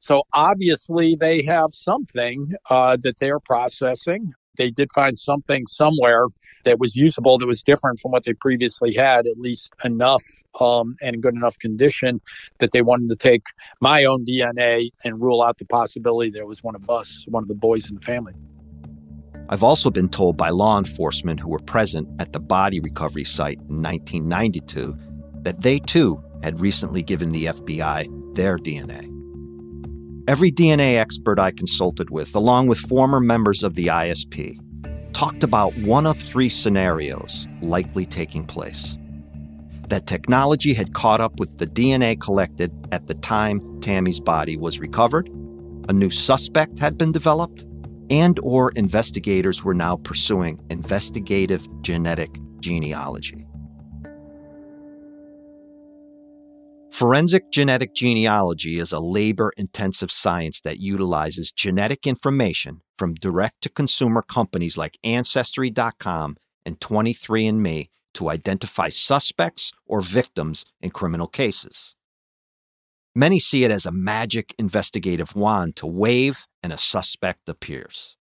So 0.00 0.22
obviously, 0.32 1.16
they 1.16 1.42
have 1.42 1.70
something 1.70 2.54
uh, 2.70 2.96
that 3.02 3.18
they 3.18 3.30
are 3.30 3.40
processing. 3.40 4.32
They 4.58 4.70
did 4.70 4.92
find 4.92 5.18
something 5.18 5.66
somewhere 5.66 6.26
that 6.64 6.78
was 6.78 6.96
usable 6.96 7.38
that 7.38 7.46
was 7.46 7.62
different 7.62 7.98
from 7.98 8.10
what 8.10 8.24
they 8.24 8.34
previously 8.34 8.94
had, 8.94 9.26
at 9.26 9.38
least 9.38 9.72
enough 9.84 10.22
um, 10.60 10.96
and 11.00 11.14
in 11.14 11.20
good 11.20 11.34
enough 11.34 11.58
condition 11.58 12.20
that 12.58 12.72
they 12.72 12.82
wanted 12.82 13.08
to 13.08 13.16
take 13.16 13.46
my 13.80 14.04
own 14.04 14.26
DNA 14.26 14.90
and 15.04 15.20
rule 15.20 15.42
out 15.42 15.58
the 15.58 15.64
possibility 15.64 16.30
it 16.36 16.46
was 16.46 16.62
one 16.62 16.74
of 16.74 16.90
us, 16.90 17.24
one 17.28 17.42
of 17.42 17.48
the 17.48 17.54
boys 17.54 17.88
in 17.88 17.94
the 17.94 18.00
family. 18.02 18.34
I've 19.48 19.62
also 19.62 19.88
been 19.90 20.10
told 20.10 20.36
by 20.36 20.50
law 20.50 20.78
enforcement 20.78 21.40
who 21.40 21.48
were 21.48 21.58
present 21.60 22.08
at 22.20 22.34
the 22.34 22.40
body 22.40 22.80
recovery 22.80 23.24
site 23.24 23.58
in 23.70 23.82
1992 23.82 24.94
that 25.42 25.62
they 25.62 25.78
too 25.78 26.22
had 26.42 26.60
recently 26.60 27.02
given 27.02 27.32
the 27.32 27.46
FBI 27.46 28.36
their 28.36 28.58
DNA. 28.58 29.17
Every 30.28 30.52
DNA 30.52 30.98
expert 30.98 31.38
I 31.38 31.52
consulted 31.52 32.10
with, 32.10 32.34
along 32.34 32.66
with 32.66 32.76
former 32.80 33.18
members 33.18 33.62
of 33.62 33.76
the 33.76 33.86
ISP, 33.86 34.58
talked 35.14 35.42
about 35.42 35.74
one 35.78 36.06
of 36.06 36.18
three 36.18 36.50
scenarios 36.50 37.48
likely 37.62 38.04
taking 38.04 38.44
place. 38.44 38.98
that 39.88 40.06
technology 40.06 40.74
had 40.74 40.92
caught 40.92 41.22
up 41.22 41.40
with 41.40 41.56
the 41.56 41.66
DNA 41.66 42.20
collected 42.20 42.70
at 42.92 43.06
the 43.06 43.14
time 43.14 43.80
Tammy's 43.80 44.20
body 44.20 44.54
was 44.54 44.78
recovered, 44.78 45.30
a 45.88 45.94
new 45.94 46.10
suspect 46.10 46.78
had 46.78 46.98
been 46.98 47.10
developed, 47.10 47.64
and 48.10 48.38
or 48.42 48.70
investigators 48.72 49.64
were 49.64 49.72
now 49.72 49.96
pursuing 49.96 50.60
investigative 50.68 51.66
genetic 51.80 52.38
genealogy. 52.60 53.47
Forensic 56.98 57.52
genetic 57.52 57.94
genealogy 57.94 58.76
is 58.76 58.90
a 58.90 58.98
labor 58.98 59.52
intensive 59.56 60.10
science 60.10 60.60
that 60.62 60.80
utilizes 60.80 61.52
genetic 61.52 62.08
information 62.08 62.80
from 62.96 63.14
direct 63.14 63.62
to 63.62 63.68
consumer 63.68 64.20
companies 64.20 64.76
like 64.76 64.98
Ancestry.com 65.04 66.36
and 66.66 66.80
23andMe 66.80 67.90
to 68.14 68.28
identify 68.28 68.88
suspects 68.88 69.70
or 69.86 70.00
victims 70.00 70.64
in 70.80 70.90
criminal 70.90 71.28
cases. 71.28 71.94
Many 73.14 73.38
see 73.38 73.62
it 73.62 73.70
as 73.70 73.86
a 73.86 73.92
magic 73.92 74.52
investigative 74.58 75.36
wand 75.36 75.76
to 75.76 75.86
wave 75.86 76.48
and 76.64 76.72
a 76.72 76.76
suspect 76.76 77.48
appears. 77.48 78.16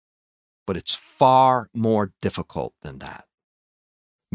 But 0.66 0.78
it's 0.78 0.96
far 0.96 1.70
more 1.76 2.14
difficult 2.24 2.74
than 2.82 2.98
that. 2.98 3.26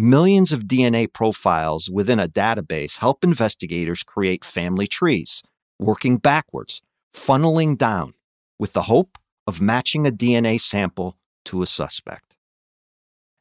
Millions 0.00 0.52
of 0.52 0.60
DNA 0.60 1.12
profiles 1.12 1.90
within 1.90 2.20
a 2.20 2.28
database 2.28 3.00
help 3.00 3.24
investigators 3.24 4.04
create 4.04 4.44
family 4.44 4.86
trees, 4.86 5.42
working 5.80 6.18
backwards, 6.18 6.80
funneling 7.12 7.76
down, 7.76 8.12
with 8.60 8.74
the 8.74 8.82
hope 8.82 9.18
of 9.44 9.60
matching 9.60 10.06
a 10.06 10.12
DNA 10.12 10.60
sample 10.60 11.16
to 11.44 11.62
a 11.62 11.66
suspect. 11.66 12.36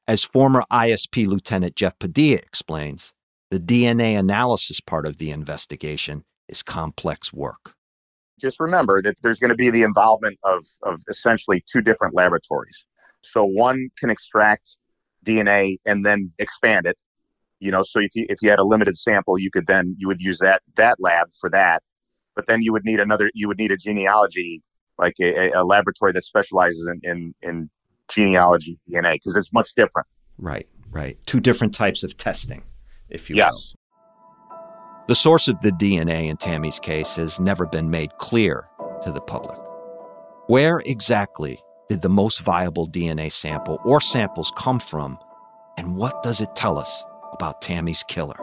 As 0.07 0.23
former 0.23 0.63
ISP 0.71 1.27
Lieutenant 1.27 1.75
Jeff 1.75 1.99
Padilla 1.99 2.37
explains, 2.37 3.13
the 3.51 3.59
DNA 3.59 4.17
analysis 4.17 4.79
part 4.79 5.05
of 5.05 5.19
the 5.19 5.29
investigation 5.29 6.23
is 6.49 6.63
complex 6.63 7.31
work. 7.31 7.75
Just 8.41 8.59
remember 8.59 8.99
that 9.03 9.21
there's 9.21 9.37
going 9.37 9.51
to 9.51 9.55
be 9.55 9.69
the 9.69 9.83
involvement 9.83 10.39
of, 10.43 10.65
of 10.81 11.03
essentially 11.07 11.63
two 11.71 11.81
different 11.81 12.15
laboratories. 12.15 12.87
So 13.21 13.45
one 13.45 13.89
can 13.99 14.09
extract 14.09 14.77
DNA 15.27 15.77
and 15.85 16.05
then 16.05 16.27
expand 16.39 16.85
it. 16.85 16.97
You 17.59 17.71
know, 17.71 17.83
so 17.83 17.99
if 17.99 18.15
you 18.15 18.25
if 18.29 18.41
you 18.41 18.49
had 18.49 18.59
a 18.59 18.63
limited 18.63 18.95
sample, 18.97 19.39
you 19.39 19.49
could 19.49 19.67
then 19.67 19.95
you 19.97 20.07
would 20.07 20.21
use 20.21 20.39
that 20.39 20.61
that 20.75 20.97
lab 20.99 21.27
for 21.41 21.49
that. 21.49 21.81
But 22.35 22.45
then 22.45 22.61
you 22.61 22.71
would 22.71 22.85
need 22.85 22.99
another. 22.99 23.31
You 23.33 23.47
would 23.47 23.57
need 23.57 23.71
a 23.71 23.77
genealogy, 23.77 24.61
like 24.99 25.15
a, 25.19 25.51
a 25.51 25.63
laboratory 25.63 26.11
that 26.13 26.23
specializes 26.23 26.87
in 26.87 26.99
in, 27.03 27.35
in 27.41 27.69
genealogy 28.09 28.79
DNA, 28.89 29.13
because 29.13 29.35
it's 29.35 29.51
much 29.51 29.73
different. 29.75 30.07
Right, 30.37 30.67
right. 30.91 31.17
Two 31.25 31.39
different 31.39 31.73
types 31.73 32.03
of 32.03 32.15
testing, 32.15 32.63
if 33.09 33.27
you 33.27 33.35
yes. 33.35 33.53
will. 33.53 33.77
The 35.07 35.15
source 35.15 35.47
of 35.47 35.59
the 35.61 35.71
DNA 35.71 36.29
in 36.29 36.37
Tammy's 36.37 36.79
case 36.79 37.15
has 37.15 37.39
never 37.39 37.65
been 37.65 37.89
made 37.89 38.11
clear 38.17 38.69
to 39.03 39.11
the 39.11 39.21
public. 39.21 39.57
Where 40.47 40.79
exactly 40.79 41.59
did 41.89 42.01
the 42.01 42.09
most 42.09 42.41
viable 42.41 42.87
DNA 42.87 43.31
sample 43.31 43.79
or 43.85 44.01
samples 44.01 44.51
come 44.57 44.79
from, 44.79 45.17
and 45.77 45.95
what 45.95 46.21
does 46.23 46.41
it 46.41 46.55
tell 46.55 46.77
us 46.77 47.03
about 47.33 47.61
Tammy's 47.61 48.03
killer? 48.07 48.37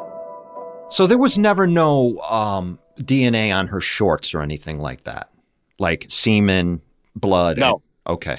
So 0.90 1.06
there 1.06 1.18
was 1.18 1.38
never 1.38 1.66
no 1.66 2.18
um, 2.20 2.78
DNA 2.98 3.54
on 3.54 3.66
her 3.68 3.80
shorts 3.80 4.34
or 4.34 4.42
anything 4.42 4.78
like 4.78 5.04
that, 5.04 5.30
like 5.78 6.06
semen, 6.08 6.80
blood. 7.16 7.58
No. 7.58 7.82
and- 8.06 8.14
okay. 8.14 8.38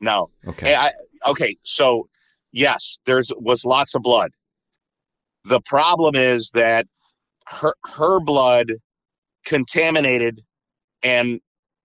No. 0.00 0.30
Okay. 0.46 0.74
I, 0.74 0.90
okay. 1.26 1.56
So 1.62 2.08
yes, 2.52 2.98
there's 3.04 3.30
was 3.36 3.64
lots 3.64 3.94
of 3.94 4.02
blood. 4.02 4.32
The 5.44 5.60
problem 5.60 6.14
is 6.14 6.50
that 6.50 6.86
her 7.46 7.74
her 7.84 8.20
blood 8.20 8.72
contaminated 9.44 10.40
and 11.02 11.40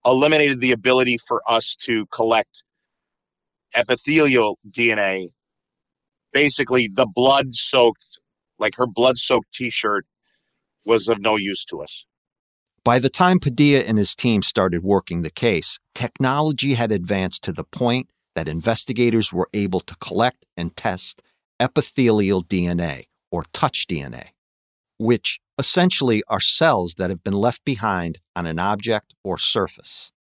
eliminated 0.05 0.61
the 0.61 0.73
ability 0.73 1.19
for 1.19 1.43
us 1.47 1.77
to 1.81 2.07
collect 2.07 2.65
epithelial 3.75 4.59
DNA. 4.69 5.31
Basically, 6.33 6.89
the 6.93 7.07
blood 7.07 7.55
soaked, 7.55 8.21
like 8.59 8.77
her 8.77 8.87
blood 8.87 9.19
soaked 9.19 9.53
t 9.53 9.71
shirt, 9.71 10.07
was 10.85 11.09
of 11.09 11.21
no 11.21 11.37
use 11.37 11.65
to 11.67 11.83
us. 11.83 12.05
By 12.85 12.99
the 12.99 13.09
time 13.09 13.41
Padilla 13.41 13.81
and 13.81 13.97
his 13.97 14.15
team 14.15 14.43
started 14.43 14.83
working 14.83 15.23
the 15.23 15.31
case, 15.31 15.81
technology 15.95 16.75
had 16.75 16.93
advanced 16.93 17.43
to 17.45 17.53
the 17.53 17.65
point 17.65 18.11
that 18.35 18.49
investigators 18.49 19.33
were 19.33 19.49
able 19.55 19.81
to 19.81 19.97
collect 19.97 20.45
and 20.57 20.77
test 20.77 21.23
epithelial 21.59 22.43
DNA, 22.43 23.05
or 23.31 23.45
touch 23.53 23.87
DNA, 23.87 24.31
which 24.99 25.41
essentially 25.59 26.23
are 26.29 26.41
cells 26.41 26.95
that 26.95 27.11
have 27.11 27.23
been 27.23 27.35
left 27.35 27.65
behind 27.65 28.19
on 28.35 28.47
an 28.47 28.59
object 28.59 29.15
or 29.23 29.39
surface. 29.39 30.11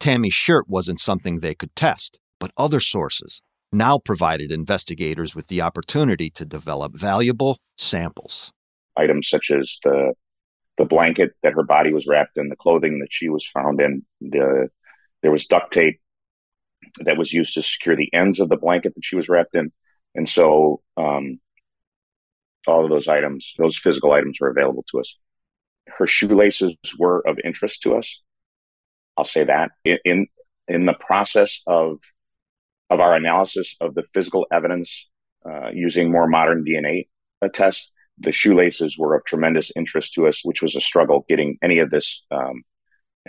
Tammy's 0.00 0.34
shirt 0.34 0.68
wasn't 0.68 1.00
something 1.00 1.40
they 1.40 1.54
could 1.54 1.74
test, 1.74 2.20
but 2.38 2.50
other 2.56 2.80
sources 2.80 3.42
now 3.72 3.98
provided 3.98 4.52
investigators 4.52 5.34
with 5.34 5.48
the 5.48 5.60
opportunity 5.60 6.30
to 6.30 6.44
develop 6.44 6.94
valuable 6.94 7.58
samples. 7.76 8.52
Items 8.96 9.28
such 9.28 9.50
as 9.50 9.78
the 9.84 10.14
the 10.78 10.84
blanket 10.84 11.30
that 11.42 11.54
her 11.54 11.62
body 11.62 11.90
was 11.90 12.06
wrapped 12.06 12.36
in, 12.36 12.50
the 12.50 12.56
clothing 12.56 12.98
that 12.98 13.08
she 13.10 13.30
was 13.30 13.46
found 13.46 13.80
in, 13.80 14.04
the 14.20 14.68
there 15.22 15.30
was 15.30 15.46
duct 15.46 15.72
tape 15.72 16.00
that 17.00 17.16
was 17.16 17.32
used 17.32 17.54
to 17.54 17.62
secure 17.62 17.96
the 17.96 18.12
ends 18.12 18.40
of 18.40 18.48
the 18.48 18.56
blanket 18.56 18.94
that 18.94 19.04
she 19.04 19.16
was 19.16 19.28
wrapped 19.28 19.54
in, 19.54 19.72
and 20.14 20.28
so 20.28 20.82
um, 20.96 21.38
all 22.68 22.84
of 22.84 22.90
those 22.90 23.08
items, 23.08 23.54
those 23.58 23.76
physical 23.76 24.12
items, 24.12 24.38
were 24.40 24.50
available 24.50 24.84
to 24.90 25.00
us. 25.00 25.16
Her 25.86 26.06
shoelaces 26.06 26.74
were 26.98 27.26
of 27.26 27.38
interest 27.44 27.82
to 27.82 27.94
us. 27.94 28.20
I'll 29.16 29.24
say 29.24 29.44
that 29.44 29.70
in 29.84 29.98
in, 30.04 30.26
in 30.68 30.86
the 30.86 30.94
process 30.94 31.62
of 31.66 31.98
of 32.90 33.00
our 33.00 33.14
analysis 33.14 33.76
of 33.80 33.94
the 33.94 34.04
physical 34.14 34.46
evidence 34.52 35.08
uh, 35.48 35.70
using 35.72 36.10
more 36.10 36.28
modern 36.28 36.64
DNA 36.64 37.08
tests, 37.52 37.90
the 38.18 38.32
shoelaces 38.32 38.96
were 38.98 39.14
of 39.14 39.24
tremendous 39.24 39.70
interest 39.76 40.14
to 40.14 40.26
us, 40.26 40.40
which 40.44 40.62
was 40.62 40.74
a 40.74 40.80
struggle 40.80 41.24
getting 41.28 41.58
any 41.62 41.78
of 41.78 41.90
this 41.90 42.24
um, 42.30 42.62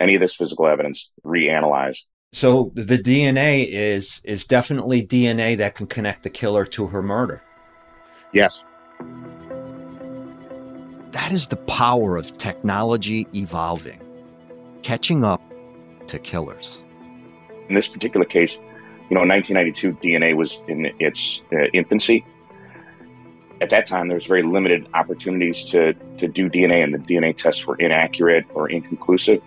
any 0.00 0.14
of 0.14 0.20
this 0.20 0.34
physical 0.34 0.66
evidence 0.66 1.10
reanalyzed. 1.24 2.02
So 2.32 2.72
the 2.74 2.98
DNA 2.98 3.68
is 3.68 4.20
is 4.24 4.44
definitely 4.44 5.06
DNA 5.06 5.56
that 5.58 5.74
can 5.74 5.86
connect 5.86 6.22
the 6.22 6.30
killer 6.30 6.64
to 6.66 6.86
her 6.86 7.02
murder. 7.02 7.42
Yes. 8.32 8.64
That 11.12 11.32
is 11.32 11.46
the 11.46 11.56
power 11.56 12.16
of 12.16 12.36
technology 12.38 13.26
evolving, 13.34 14.00
catching 14.82 15.24
up 15.24 15.42
to 16.06 16.18
killers. 16.18 16.82
In 17.68 17.74
this 17.74 17.88
particular 17.88 18.24
case, 18.24 18.58
you 19.10 19.14
know, 19.14 19.22
in 19.22 19.28
1992, 19.28 19.92
DNA 20.06 20.36
was 20.36 20.60
in 20.68 20.92
its 20.98 21.40
uh, 21.52 21.64
infancy. 21.72 22.24
At 23.60 23.70
that 23.70 23.86
time, 23.86 24.08
there 24.08 24.16
was 24.16 24.26
very 24.26 24.42
limited 24.42 24.86
opportunities 24.94 25.64
to 25.66 25.94
to 26.18 26.28
do 26.28 26.48
DNA, 26.48 26.84
and 26.84 26.94
the 26.94 26.98
DNA 26.98 27.36
tests 27.36 27.66
were 27.66 27.76
inaccurate 27.76 28.44
or 28.54 28.70
inconclusive. 28.70 29.42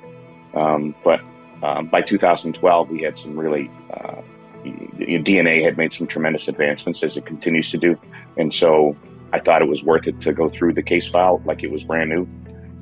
Um, 0.53 0.95
but 1.03 1.21
um, 1.63 1.87
by 1.87 2.01
2012, 2.01 2.89
we 2.89 3.03
had 3.03 3.17
some 3.17 3.37
really 3.37 3.69
uh, 3.93 4.21
DNA 4.63 5.63
had 5.63 5.77
made 5.77 5.93
some 5.93 6.07
tremendous 6.07 6.47
advancements 6.47 7.03
as 7.03 7.17
it 7.17 7.25
continues 7.25 7.71
to 7.71 7.77
do, 7.77 7.97
and 8.37 8.53
so 8.53 8.95
I 9.33 9.39
thought 9.39 9.61
it 9.61 9.67
was 9.67 9.83
worth 9.83 10.07
it 10.07 10.19
to 10.21 10.33
go 10.33 10.49
through 10.49 10.73
the 10.73 10.83
case 10.83 11.07
file 11.07 11.41
like 11.45 11.63
it 11.63 11.71
was 11.71 11.83
brand 11.83 12.09
new, 12.09 12.27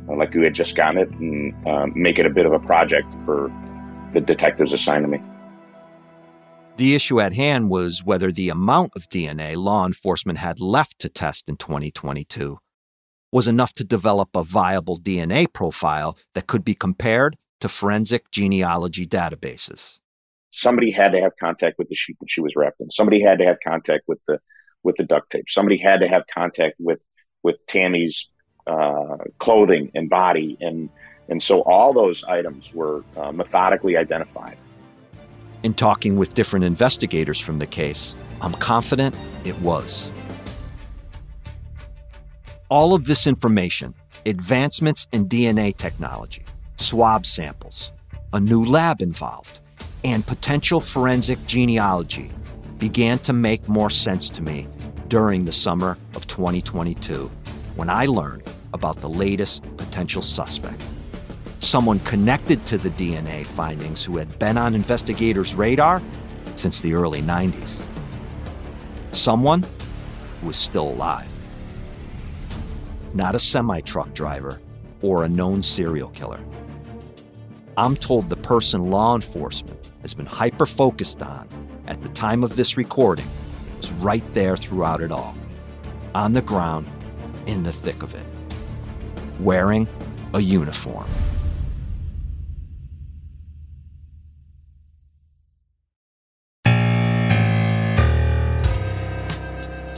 uh, 0.09 0.15
like 0.15 0.33
we 0.33 0.43
had 0.43 0.53
just 0.53 0.75
gotten 0.75 0.97
it, 0.97 1.09
and 1.11 1.67
um, 1.67 1.93
make 1.95 2.19
it 2.19 2.25
a 2.25 2.29
bit 2.29 2.45
of 2.45 2.53
a 2.53 2.59
project 2.59 3.13
for 3.25 3.51
the 4.13 4.21
detectives 4.21 4.73
assigned 4.73 5.03
to 5.03 5.07
me. 5.09 5.21
The 6.77 6.95
issue 6.95 7.19
at 7.19 7.33
hand 7.33 7.69
was 7.69 8.03
whether 8.03 8.31
the 8.31 8.49
amount 8.49 8.93
of 8.95 9.09
DNA 9.09 9.57
law 9.57 9.85
enforcement 9.85 10.39
had 10.39 10.59
left 10.59 10.97
to 10.99 11.09
test 11.09 11.49
in 11.49 11.57
2022 11.57 12.57
was 13.31 13.47
enough 13.47 13.73
to 13.73 13.83
develop 13.83 14.29
a 14.33 14.43
viable 14.43 14.99
DNA 14.99 15.51
profile 15.51 16.17
that 16.33 16.47
could 16.47 16.63
be 16.63 16.73
compared 16.73 17.35
to 17.59 17.69
forensic 17.69 18.31
genealogy 18.31 19.05
databases. 19.05 19.99
Somebody 20.51 20.89
had 20.89 21.11
to 21.11 21.21
have 21.21 21.33
contact 21.39 21.77
with 21.77 21.89
the 21.89 21.95
sheet 21.95 22.17
that 22.21 22.31
she 22.31 22.41
was 22.41 22.53
wrapped 22.55 22.79
in. 22.79 22.89
Somebody 22.89 23.21
had 23.21 23.37
to 23.39 23.45
have 23.45 23.57
contact 23.63 24.05
with 24.07 24.19
the 24.27 24.39
with 24.83 24.95
the 24.97 25.03
duct 25.03 25.31
tape. 25.31 25.45
Somebody 25.49 25.77
had 25.77 25.99
to 26.01 26.07
have 26.07 26.23
contact 26.33 26.75
with 26.79 26.99
with 27.43 27.55
Tammy's 27.67 28.27
uh, 28.67 29.17
clothing 29.39 29.91
and 29.95 30.09
body, 30.09 30.57
and 30.61 30.89
and 31.29 31.41
so 31.41 31.61
all 31.61 31.93
those 31.93 32.23
items 32.23 32.73
were 32.73 33.03
uh, 33.17 33.31
methodically 33.31 33.97
identified. 33.97 34.57
In 35.63 35.73
talking 35.73 36.17
with 36.17 36.33
different 36.33 36.65
investigators 36.65 37.39
from 37.39 37.59
the 37.59 37.67
case, 37.67 38.15
I'm 38.41 38.53
confident 38.53 39.15
it 39.43 39.59
was. 39.59 40.11
All 42.69 42.93
of 42.93 43.05
this 43.05 43.27
information, 43.27 43.93
advancements 44.25 45.07
in 45.11 45.27
DNA 45.27 45.75
technology, 45.75 46.43
swab 46.77 47.25
samples, 47.25 47.91
a 48.31 48.39
new 48.39 48.63
lab 48.63 49.01
involved, 49.01 49.59
and 50.03 50.25
potential 50.25 50.79
forensic 50.79 51.43
genealogy 51.45 52.31
began 52.79 53.19
to 53.19 53.33
make 53.33 53.67
more 53.67 53.89
sense 53.89 54.29
to 54.31 54.41
me 54.41 54.67
during 55.09 55.45
the 55.45 55.51
summer 55.51 55.97
of 56.15 56.25
2022 56.27 57.29
when 57.75 57.89
I 57.89 58.05
learned 58.05 58.43
about 58.73 59.01
the 59.01 59.09
latest 59.09 59.63
potential 59.77 60.21
suspect. 60.21 60.81
Someone 61.59 61.99
connected 61.99 62.65
to 62.67 62.77
the 62.77 62.89
DNA 62.91 63.45
findings 63.45 64.03
who 64.03 64.17
had 64.17 64.39
been 64.39 64.57
on 64.57 64.75
investigators' 64.75 65.55
radar 65.55 66.01
since 66.55 66.81
the 66.81 66.93
early 66.93 67.21
90s. 67.21 67.81
Someone 69.11 69.65
who 70.39 70.47
was 70.47 70.55
still 70.55 70.87
alive. 70.89 71.27
Not 73.13 73.35
a 73.35 73.39
semi 73.39 73.81
truck 73.81 74.13
driver 74.13 74.61
or 75.01 75.25
a 75.25 75.29
known 75.29 75.63
serial 75.63 76.09
killer. 76.09 76.39
I'm 77.75 77.95
told 77.95 78.29
the 78.29 78.37
person 78.37 78.89
law 78.89 79.15
enforcement 79.15 79.91
has 80.01 80.13
been 80.13 80.25
hyper 80.25 80.65
focused 80.65 81.21
on 81.21 81.47
at 81.89 82.01
the 82.03 82.09
time 82.09 82.43
of 82.43 82.55
this 82.55 82.77
recording 82.77 83.25
was 83.77 83.91
right 83.93 84.23
there 84.33 84.55
throughout 84.55 85.01
it 85.01 85.11
all, 85.11 85.35
on 86.13 86.33
the 86.33 86.41
ground, 86.41 86.87
in 87.47 87.63
the 87.63 87.73
thick 87.73 88.03
of 88.03 88.13
it, 88.13 88.25
wearing 89.39 89.87
a 90.35 90.39
uniform. 90.39 91.07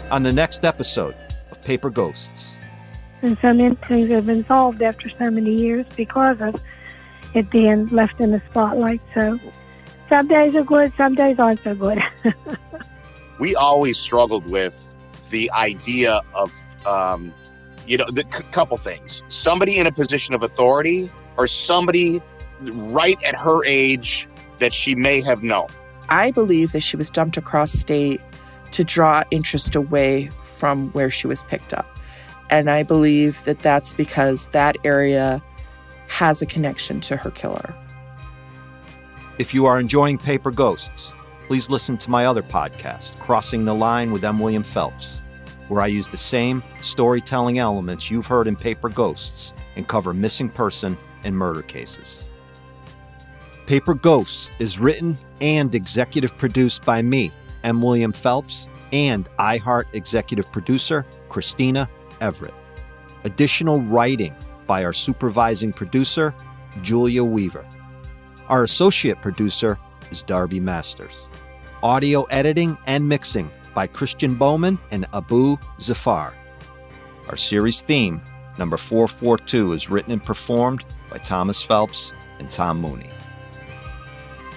On 0.10 0.24
the 0.24 0.32
next 0.32 0.66
episode 0.66 1.16
of 1.52 1.62
Paper 1.62 1.90
Ghosts. 1.90 2.56
And 3.22 3.38
some 3.42 3.60
things 3.76 4.10
have 4.10 4.26
been 4.26 4.46
solved 4.46 4.82
after 4.82 5.10
so 5.10 5.30
many 5.30 5.54
years 5.54 5.86
because 5.96 6.42
of 6.42 6.62
it 7.34 7.50
being 7.50 7.88
left 7.88 8.20
in 8.20 8.32
the 8.32 8.42
spotlight. 8.50 9.02
So 9.14 9.40
some 10.12 10.28
days 10.28 10.58
are 10.58 10.64
good, 10.64 10.94
some 10.98 11.16
days 11.16 11.40
aren't 11.40 11.60
so 11.60 11.74
good. 11.74 12.04
we 13.40 13.56
always 13.56 13.98
struggled 13.98 14.46
with 14.52 14.76
the 15.30 15.50
idea 15.52 16.20
of, 16.34 16.54
um, 16.86 17.34
you 17.88 17.98
know, 17.98 18.06
the 18.12 18.26
c- 18.30 18.44
couple 18.52 18.76
things 18.76 19.24
somebody 19.30 19.78
in 19.78 19.88
a 19.88 19.92
position 19.92 20.36
of 20.36 20.44
authority 20.44 21.10
or 21.38 21.48
somebody 21.48 22.22
right 22.60 23.24
at 23.24 23.36
her 23.36 23.64
age 23.64 24.28
that 24.60 24.74
she 24.74 24.96
may 24.96 25.22
have 25.22 25.44
known. 25.44 25.68
I 26.10 26.32
believe 26.32 26.74
that 26.74 26.82
she 26.82 26.98
was 26.98 27.10
dumped 27.10 27.38
across 27.38 27.72
state 27.72 28.20
to 28.74 28.84
draw 28.84 29.24
interest 29.32 29.76
away 29.76 30.28
from 30.44 30.90
where 30.90 31.10
she 31.10 31.26
was 31.26 31.42
picked 31.44 31.74
up. 31.74 31.88
And 32.50 32.70
I 32.70 32.84
believe 32.84 33.46
that 33.46 33.60
that's 33.60 33.94
because 33.94 34.48
that 34.48 34.76
area 34.84 35.42
has 36.10 36.42
a 36.42 36.46
connection 36.46 37.00
to 37.00 37.16
her 37.16 37.32
killer. 37.32 37.74
If 39.40 39.54
you 39.54 39.66
are 39.66 39.80
enjoying 39.80 40.18
Paper 40.18 40.52
Ghosts, 40.52 41.14
please 41.48 41.70
listen 41.70 41.98
to 42.00 42.10
my 42.10 42.26
other 42.26 42.44
podcast, 42.44 43.18
Crossing 43.20 43.64
the 43.64 43.74
Line 43.74 44.12
with 44.12 44.26
M. 44.26 44.40
William 44.40 44.62
Phelps, 44.62 45.22
where 45.70 45.82
I 45.82 45.88
use 45.88 46.10
the 46.10 46.18
same 46.18 46.62
storytelling 46.82 47.58
elements 47.58 48.12
you've 48.12 48.28
heard 48.28 48.46
in 48.46 48.58
Paper 48.58 48.90
Ghosts 48.90 49.54
and 49.78 49.88
cover 49.88 50.14
missing 50.14 50.50
person 50.50 50.98
and 51.24 51.36
murder 51.36 51.62
cases. 51.62 52.28
Paper 53.68 53.94
Ghosts 53.94 54.52
is 54.60 54.80
written 54.80 55.16
and 55.40 55.74
executive 55.74 56.38
produced 56.38 56.86
by 56.86 57.02
me, 57.02 57.32
M. 57.64 57.82
William 57.82 58.12
Phelps, 58.12 58.68
and 58.92 59.30
iHeart 59.40 59.86
executive 59.94 60.52
producer, 60.52 61.06
Christina 61.30 61.90
Everett. 62.20 62.54
Additional 63.24 63.80
writing 63.80 64.36
by 64.68 64.84
our 64.84 64.94
supervising 64.94 65.72
producer, 65.72 66.34
Julia 66.82 67.24
Weaver. 67.24 67.66
Our 68.52 68.66
associate 68.66 69.22
producer 69.22 69.80
is 70.12 70.24
Darby 70.24 70.60
Masters. 70.60 71.18
Audio 71.84 72.24
editing 72.24 72.78
and 72.86 73.08
mixing 73.08 73.50
by 73.74 73.88
Christian 73.88 74.36
Bowman 74.36 74.78
and 74.92 75.06
Abu 75.14 75.56
Zafar. 75.80 76.36
Our 77.30 77.38
series 77.38 77.82
theme, 77.82 78.20
number 78.60 78.76
442, 78.76 79.72
is 79.72 79.90
written 79.90 80.12
and 80.12 80.22
performed 80.22 80.84
by 81.10 81.20
Thomas 81.20 81.64
Phelps 81.64 82.12
and 82.40 82.52
Tom 82.52 82.82
Mooney. 82.82 83.10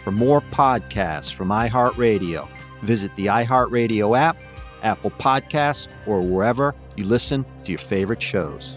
For 0.03 0.11
more 0.11 0.41
podcasts 0.41 1.33
from 1.33 1.51
iHeartRadio, 1.51 2.49
visit 2.83 3.15
the 3.15 3.27
iHeartRadio 3.27 4.19
app, 4.19 4.37
Apple 4.83 5.13
Podcasts, 5.13 5.87
or 6.09 6.21
wherever 6.21 6.75
you 6.97 7.05
listen 7.05 7.45
to 7.63 7.71
your 7.71 7.79
favorite 7.79 8.21
shows. 8.21 8.77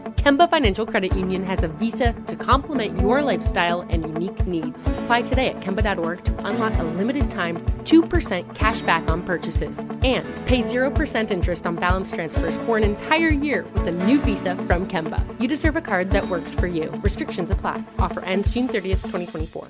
Kemba 0.15 0.49
Financial 0.49 0.85
Credit 0.85 1.15
Union 1.15 1.43
has 1.43 1.63
a 1.63 1.67
visa 1.67 2.13
to 2.27 2.35
complement 2.35 2.99
your 2.99 3.21
lifestyle 3.21 3.81
and 3.81 4.03
unique 4.03 4.45
needs. 4.45 4.77
Apply 4.99 5.21
today 5.21 5.49
at 5.49 5.59
Kemba.org 5.61 6.23
to 6.23 6.45
unlock 6.45 6.77
a 6.79 6.83
limited 6.83 7.29
time 7.31 7.57
2% 7.83 8.55
cash 8.55 8.81
back 8.81 9.07
on 9.09 9.23
purchases 9.23 9.79
and 9.79 10.25
pay 10.45 10.61
0% 10.61 11.31
interest 11.31 11.65
on 11.65 11.75
balance 11.75 12.11
transfers 12.11 12.57
for 12.57 12.77
an 12.77 12.83
entire 12.83 13.29
year 13.29 13.65
with 13.73 13.87
a 13.87 13.91
new 13.91 14.19
visa 14.21 14.55
from 14.67 14.87
Kemba. 14.87 15.23
You 15.39 15.47
deserve 15.47 15.75
a 15.75 15.81
card 15.81 16.11
that 16.11 16.27
works 16.27 16.53
for 16.53 16.67
you. 16.67 16.91
Restrictions 17.03 17.49
apply. 17.49 17.81
Offer 17.97 18.21
ends 18.25 18.51
June 18.51 18.67
30th, 18.67 19.01
2024. 19.03 19.67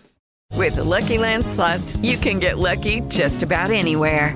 With 0.58 0.76
the 0.76 0.84
Lucky 0.84 1.18
Land 1.18 1.46
slots, 1.46 1.98
you 1.98 2.18
can 2.18 2.40
get 2.40 2.60
lucky 2.60 3.02
just 3.08 3.42
about 3.42 3.72
anywhere. 3.72 4.36